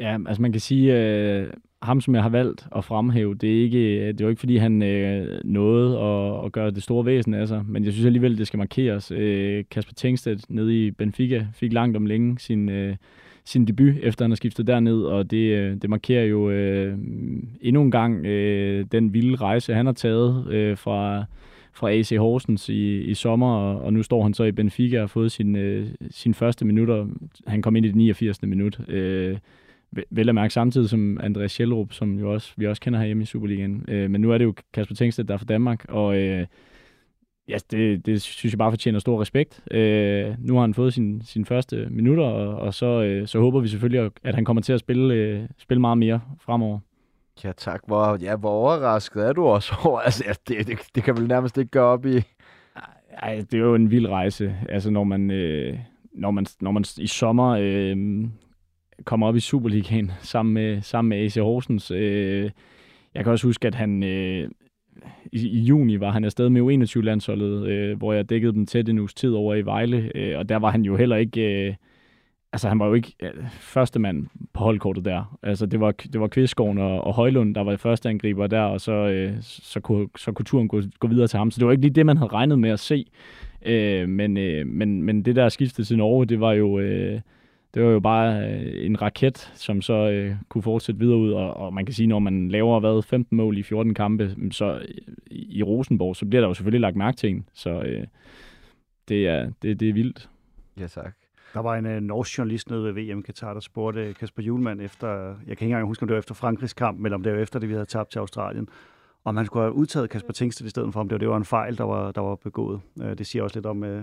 [0.00, 1.50] Ja, altså man kan sige, øh,
[1.82, 4.40] ham som jeg har valgt at fremhæve, det er, ikke, øh, det er jo ikke
[4.40, 8.06] fordi han øh, nåede at, at gøre det store væsen af sig, men jeg synes
[8.06, 9.10] alligevel, det skal markeres.
[9.10, 12.96] Øh, Kasper Tengstedt nede i Benfica fik langt om længe sin, øh,
[13.44, 16.98] sin debut, efter han har skiftet derned, og det, øh, det markerer jo øh,
[17.60, 21.24] endnu en gang øh, den vilde rejse, han har taget øh, fra
[21.72, 25.02] fra AC Horsens i, i sommer, og, og nu står han så i Benfica og
[25.02, 27.06] har fået sin, øh, sin første minutter.
[27.46, 28.42] Han kom ind i det 89.
[28.42, 28.80] minut.
[28.88, 29.36] Øh,
[30.10, 33.26] vel at mærke samtidig som Andreas Schjellerup, som jo også, vi også kender herhjemme i
[33.26, 33.84] Superligaen.
[33.88, 36.46] Øh, men nu er det jo Kasper Tengstedt, der er fra Danmark, og øh,
[37.48, 39.60] ja, det, det synes jeg bare fortjener stor respekt.
[39.70, 43.60] Øh, nu har han fået sin, sin første minutter, og, og så, øh, så håber
[43.60, 46.78] vi selvfølgelig, at han kommer til at spille, øh, spille meget mere fremover.
[47.44, 47.80] Ja tak.
[47.86, 50.00] Hvor, ja, hvor overrasket er du også over?
[50.08, 52.22] Altså, ja, det, det, det kan vel nærmest ikke gøre op i...
[53.22, 54.56] Ej, det er jo en vild rejse.
[54.68, 55.78] Altså, når man, øh,
[56.12, 57.96] når man, når man i sommer øh,
[59.04, 61.90] kommer op i Superligaen sammen med, sammen med AC Horsens.
[61.90, 62.50] Øh,
[63.14, 64.50] jeg kan også huske, at han, øh,
[65.32, 68.98] i, i juni var han afsted med U21-landsholdet, øh, hvor jeg dækkede dem tæt en
[68.98, 71.66] uges tid over i Vejle, øh, og der var han jo heller ikke...
[71.66, 71.74] Øh,
[72.52, 75.38] altså han var jo ikke øh, første mand på holdkortet der.
[75.42, 78.80] Altså det var, det var Kvistgården og, og Højlund, der var første angriber der, og
[78.80, 81.50] så, øh, så, kunne, så kunne turen gå, gå videre til ham.
[81.50, 83.06] Så det var ikke lige det, man havde regnet med at se.
[83.66, 86.78] Øh, men, øh, men, men det der skiftet til Norge, det var jo...
[86.78, 87.20] Øh,
[87.74, 91.56] det var jo bare øh, en raket, som så øh, kunne fortsætte videre ud, og,
[91.56, 94.86] og man kan sige, når man laver hvad, 15 mål i 14 kampe, så
[95.30, 97.48] i Rosenborg, så bliver der jo selvfølgelig lagt mærke til en.
[97.54, 98.06] Så øh,
[99.08, 100.30] det, er, det, det er vildt.
[100.80, 101.14] Ja, tak.
[101.54, 105.08] Der var en uh, norsk journalist nede ved VM Katar, der spurgte Kasper Julemand efter,
[105.08, 107.38] jeg kan ikke engang huske, om det var efter Frankrigs kamp, eller om det var
[107.38, 108.68] efter det, vi havde tabt til Australien,
[109.24, 111.36] om han skulle have udtaget Kasper Tingsted i stedet for, om det var, det var
[111.36, 112.80] en fejl, der var, der var begået.
[112.96, 114.02] Uh, det siger også lidt om uh,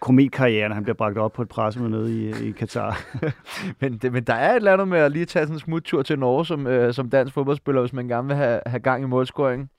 [0.00, 3.00] kometkarrieren, han bliver bragt op på et pressemøde nede i, i Katar.
[3.80, 6.02] men, det, men der er et eller andet med at lige tage sådan en smuttur
[6.02, 9.06] til Norge som, øh, som dansk fodboldspiller, hvis man gerne vil have, have gang i
[9.06, 9.70] målscoring.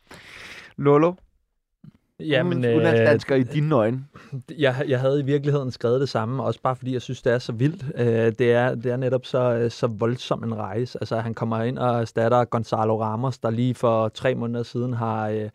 [0.77, 1.13] Lolo,
[2.19, 4.05] Jamen, øh, dansker i dine øjne?
[4.57, 7.39] Jeg, jeg havde i virkeligheden skrevet det samme, også bare fordi jeg synes, det er
[7.39, 7.85] så vildt.
[7.95, 10.97] Øh, det, er, det er netop så, så voldsom en rejse.
[11.01, 15.29] Altså, han kommer ind og erstatter Gonzalo Ramos, der lige for tre måneder siden har
[15.29, 15.49] øh,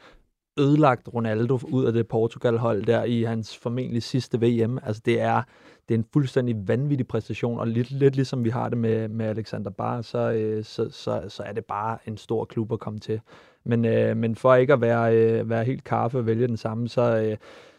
[0.60, 4.78] ødelagt Ronaldo ud af det Portugal-hold der i hans formentlig sidste VM.
[4.82, 5.42] Altså, det er,
[5.88, 9.26] det er en fuldstændig vanvittig præstation, og lidt, lidt ligesom vi har det med, med
[9.26, 12.98] Alexander Bar, så, øh, så, så, så er det bare en stor klub at komme
[12.98, 13.20] til.
[13.64, 16.88] Men, øh, men for ikke at være, øh, være helt kaffe og vælge den samme,
[16.88, 17.36] så, øh,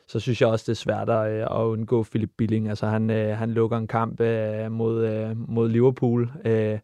[0.08, 2.70] så synes jeg også, det er svært at, øh, at undgå Philip Billing.
[2.70, 6.32] Altså, han, øh, han lukker en kamp øh, mod, øh, mod Liverpool.
[6.46, 6.80] Øh,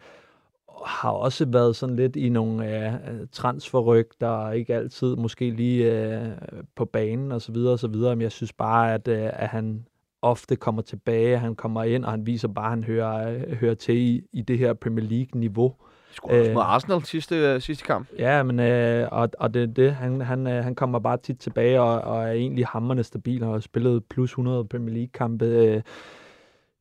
[0.86, 2.94] har også været sådan lidt i nogle øh,
[3.32, 6.28] transferryg, der ikke altid måske lige øh,
[6.76, 8.16] på banen og så videre og så videre.
[8.16, 9.86] Men jeg synes bare, at, øh, at han
[10.22, 13.74] ofte kommer tilbage, han kommer ind, og han viser bare, at han hører, øh, hører
[13.76, 15.74] til i, i det her Premier League-niveau.
[16.12, 18.08] Skulle også mod øh, Arsenal sidste, øh, sidste kamp.
[18.20, 19.96] Ja, men øh, og, og det det.
[19.96, 23.54] Han, han, øh, han kommer bare tit tilbage og, og er egentlig hammerne stabil og
[23.54, 25.46] har spillet plus 100 Premier League-kampe.
[25.46, 25.82] Øh,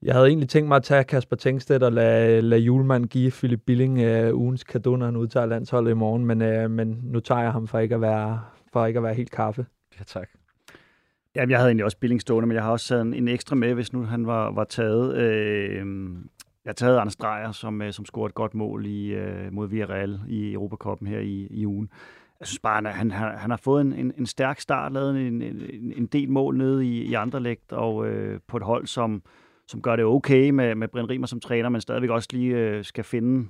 [0.02, 3.60] jeg havde egentlig tænkt mig at tage Kasper Tengstedt og lade, lade Julemand give Philip
[3.66, 7.42] Billing øh, ugens kado, når han udtager landsholdet i morgen, men, øh, men nu tager
[7.42, 8.40] jeg ham for ikke at være,
[8.72, 9.66] for ikke at være helt kaffe.
[9.98, 10.28] Ja, tak.
[11.34, 13.56] Jamen, jeg havde egentlig også Billing stående, men jeg har også sat en, en ekstra
[13.56, 15.16] med, hvis nu han var, var taget.
[15.16, 15.86] Øh,
[16.64, 19.68] jeg har taget Anders Dreyer, som, øh, som scorede et godt mål i, øh, mod
[19.68, 21.88] Villarreal i Europacupen her i, i ugen.
[22.40, 25.42] Jeg synes bare, han, han, han har fået en, en, en stærk start, lavet en,
[25.42, 29.22] en, en del mål nede i, i andre lægt, og øh, på et hold, som,
[29.68, 32.84] som gør det okay med, med Brian Rimer som træner, men stadigvæk også lige øh,
[32.84, 33.48] skal finde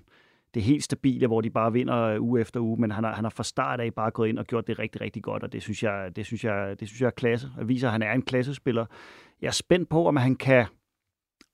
[0.55, 3.25] det helt stabile, hvor de bare vinder øh, uge efter uge, men han har, han
[3.25, 5.63] har fra start af bare gået ind og gjort det rigtig, rigtig godt, og det
[5.63, 7.51] synes jeg, det synes jeg, det synes jeg er klasse.
[7.59, 8.87] Det viser, at han er en klassespiller.
[9.41, 10.67] Jeg er spændt på, om han kan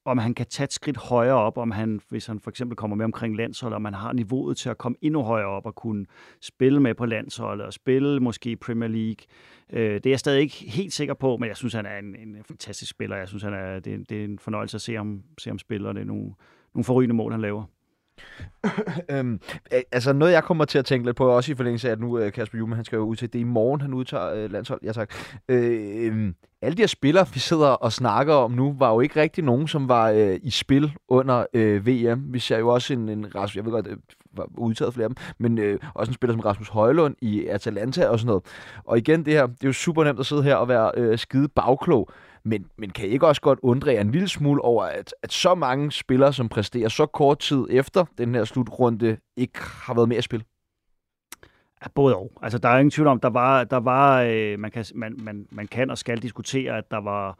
[0.05, 2.97] om han kan tage et skridt højere op, om han, hvis han for eksempel kommer
[2.97, 6.07] med omkring landsholdet, om han har niveauet til at komme endnu højere op og kunne
[6.41, 9.27] spille med på landsholdet og spille måske i Premier League.
[9.73, 12.17] Øh, det er jeg stadig ikke helt sikker på, men jeg synes, han er en,
[12.17, 13.17] en fantastisk spiller.
[13.17, 15.89] Jeg synes, han er, det, det er en fornøjelse at se ham, se ham spille,
[15.89, 16.35] og det er nogle,
[16.75, 17.65] nogle forrygende mål, han laver
[19.11, 19.41] øhm,
[19.93, 22.19] altså noget, jeg kommer til at tænke lidt på, også i forlængelse af, at nu
[22.19, 24.81] øh, Kasper Juhlmann, han skal jo ud til det i morgen, han udtager øh, landshold.
[24.85, 25.11] Ja, tak.
[25.49, 29.21] Øh, øhm, alle de her spillere, vi sidder og snakker om nu, var jo ikke
[29.21, 32.33] rigtig nogen, som var øh, i spil under øh, VM.
[32.33, 33.99] Vi ser jo også en, en Rasmus, jeg ved godt, det
[34.37, 38.09] var udtaget flere af dem, men øh, også en spiller som Rasmus Højlund i Atalanta
[38.09, 38.43] og sådan noget.
[38.85, 41.19] Og igen, det her, det er jo super nemt at sidde her og være øh,
[41.19, 42.11] skide bagklog.
[42.45, 45.33] Men, men kan I ikke også godt undre jer en lille smule over, at, at
[45.33, 50.09] så mange spillere, som præsterer så kort tid efter den her slutrunde, ikke har været
[50.09, 50.45] med at spille?
[51.83, 52.33] Ja, både og.
[52.43, 55.47] Altså, der er ingen tvivl om, der var, der var øh, man, kan, man, man,
[55.51, 57.39] man kan og skal diskutere, at der var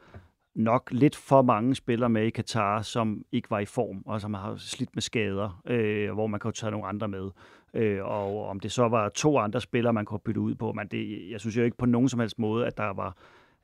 [0.55, 4.33] nok lidt for mange spillere med i Katar, som ikke var i form, og som
[4.33, 7.29] har slidt med skader, øh, hvor man kan jo tage nogle andre med.
[7.73, 10.87] Øh, og om det så var to andre spillere, man kunne bytte ud på, men
[10.87, 13.17] det, jeg synes jo ikke på nogen som helst måde, at der var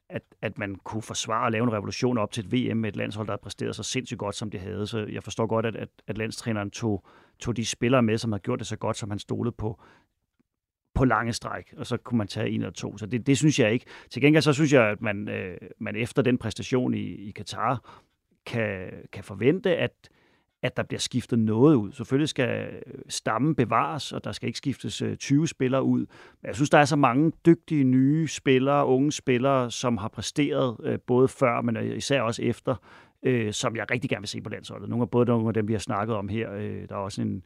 [0.10, 2.96] at, at man kunne forsvare at lave en revolution op til et VM med et
[2.96, 4.88] landshold, der havde præsteret så sindssygt godt, som det havde.
[4.88, 7.06] Så jeg forstår godt, at, at, at landstræneren tog,
[7.40, 9.82] tog de spillere med, som har gjort det så godt, som han stolede på,
[10.94, 12.98] på lange stræk, og så kunne man tage en eller to.
[12.98, 13.86] Så det, det synes jeg ikke.
[14.10, 18.02] Til gengæld så synes jeg, at man, øh, man efter den præstation i, i Katar
[18.46, 20.10] kan, kan forvente, at,
[20.62, 21.92] at der bliver skiftet noget ud.
[21.92, 26.00] Selvfølgelig skal øh, stammen bevares, og der skal ikke skiftes øh, 20 spillere ud.
[26.42, 30.78] Men jeg synes, der er så mange dygtige nye spillere, unge spillere, som har præsteret
[30.84, 32.76] øh, både før, men især også efter,
[33.52, 34.90] som jeg rigtig gerne vil se på landsholdet.
[34.90, 36.50] Nogle af både nogle af dem, vi har snakket om her.
[36.90, 37.44] der er også en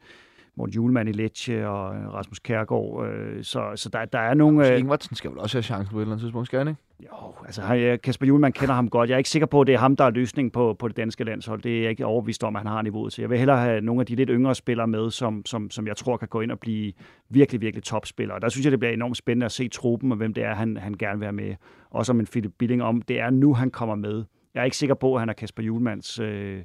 [0.56, 3.06] Morten Julemand i Lecce og øh, Rasmus Kærgaard.
[3.06, 4.72] Øh, så, så der, der er nogle...
[4.72, 4.78] Øh...
[4.78, 6.80] Ingvartsen skal vel også have chancen på et eller andet tidspunkt, skal han ikke?
[7.00, 9.10] Jo, altså Kasper Julemand kender ham godt.
[9.10, 10.96] Jeg er ikke sikker på, at det er ham, der er løsningen på, på det
[10.96, 11.62] danske landshold.
[11.62, 13.22] Det er jeg ikke overbevist om, at han har niveauet til.
[13.22, 15.96] Jeg vil hellere have nogle af de lidt yngre spillere med, som, som, som jeg
[15.96, 16.92] tror kan gå ind og blive
[17.30, 18.40] virkelig, virkelig topspillere.
[18.40, 20.76] Der synes jeg, det bliver enormt spændende at se truppen, og hvem det er, han,
[20.76, 21.54] han gerne vil have med.
[21.90, 24.24] Også om en Philip Billing om, det er nu, han kommer med.
[24.54, 26.62] Jeg er ikke sikker på, at han er Kasper Julemands øh,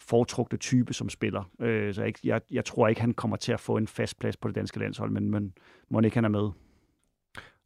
[0.00, 1.50] foretrukne type som spiller.
[1.60, 4.36] Øh, så jeg, jeg, jeg tror ikke, han kommer til at få en fast plads
[4.36, 5.52] på det danske landshold, men, men
[5.90, 6.50] må ikke han er med.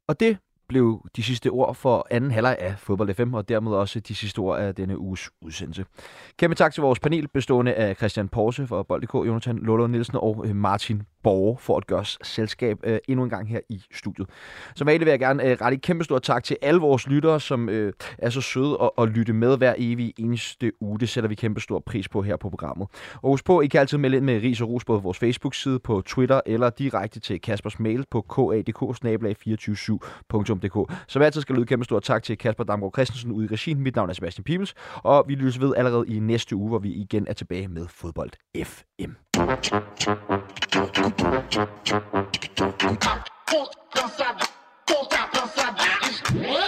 [0.06, 0.38] Og det
[0.72, 4.38] blev de sidste ord for anden halvleg af Fodbold FM, og dermed også de sidste
[4.38, 5.84] ord af denne uges udsendelse.
[6.36, 10.44] Kæmpe tak til vores panel, bestående af Christian Porse fra Bold.dk, Jonathan Lolo Nielsen og
[10.46, 14.28] øh, Martin Borge, for at gøre os selskab øh, endnu en gang her i studiet.
[14.74, 17.40] Som vanligt vil jeg gerne øh, rette et kæmpe stort tak til alle vores lyttere,
[17.40, 21.00] som øh, er så søde at, at lytte med hver evig eneste uge.
[21.00, 22.88] Det sætter vi kæmpe stor pris på her på programmet.
[23.14, 25.78] Og husk på, I kan altid melde ind med ris og ros på vores Facebook-side,
[25.78, 28.66] på Twitter eller direkte til Kaspers mail på kadk
[30.68, 33.80] 247dk Som altid skal lyde kæmpe stor tak til Kasper Damgaard Christensen ude i regien.
[33.80, 36.92] Mit navn er Sebastian Pibels, og vi lyttes ved allerede i næste uge, hvor vi
[36.92, 38.30] igen er tilbage med Fodbold
[38.64, 39.12] FM.
[46.26, 46.61] Ponta.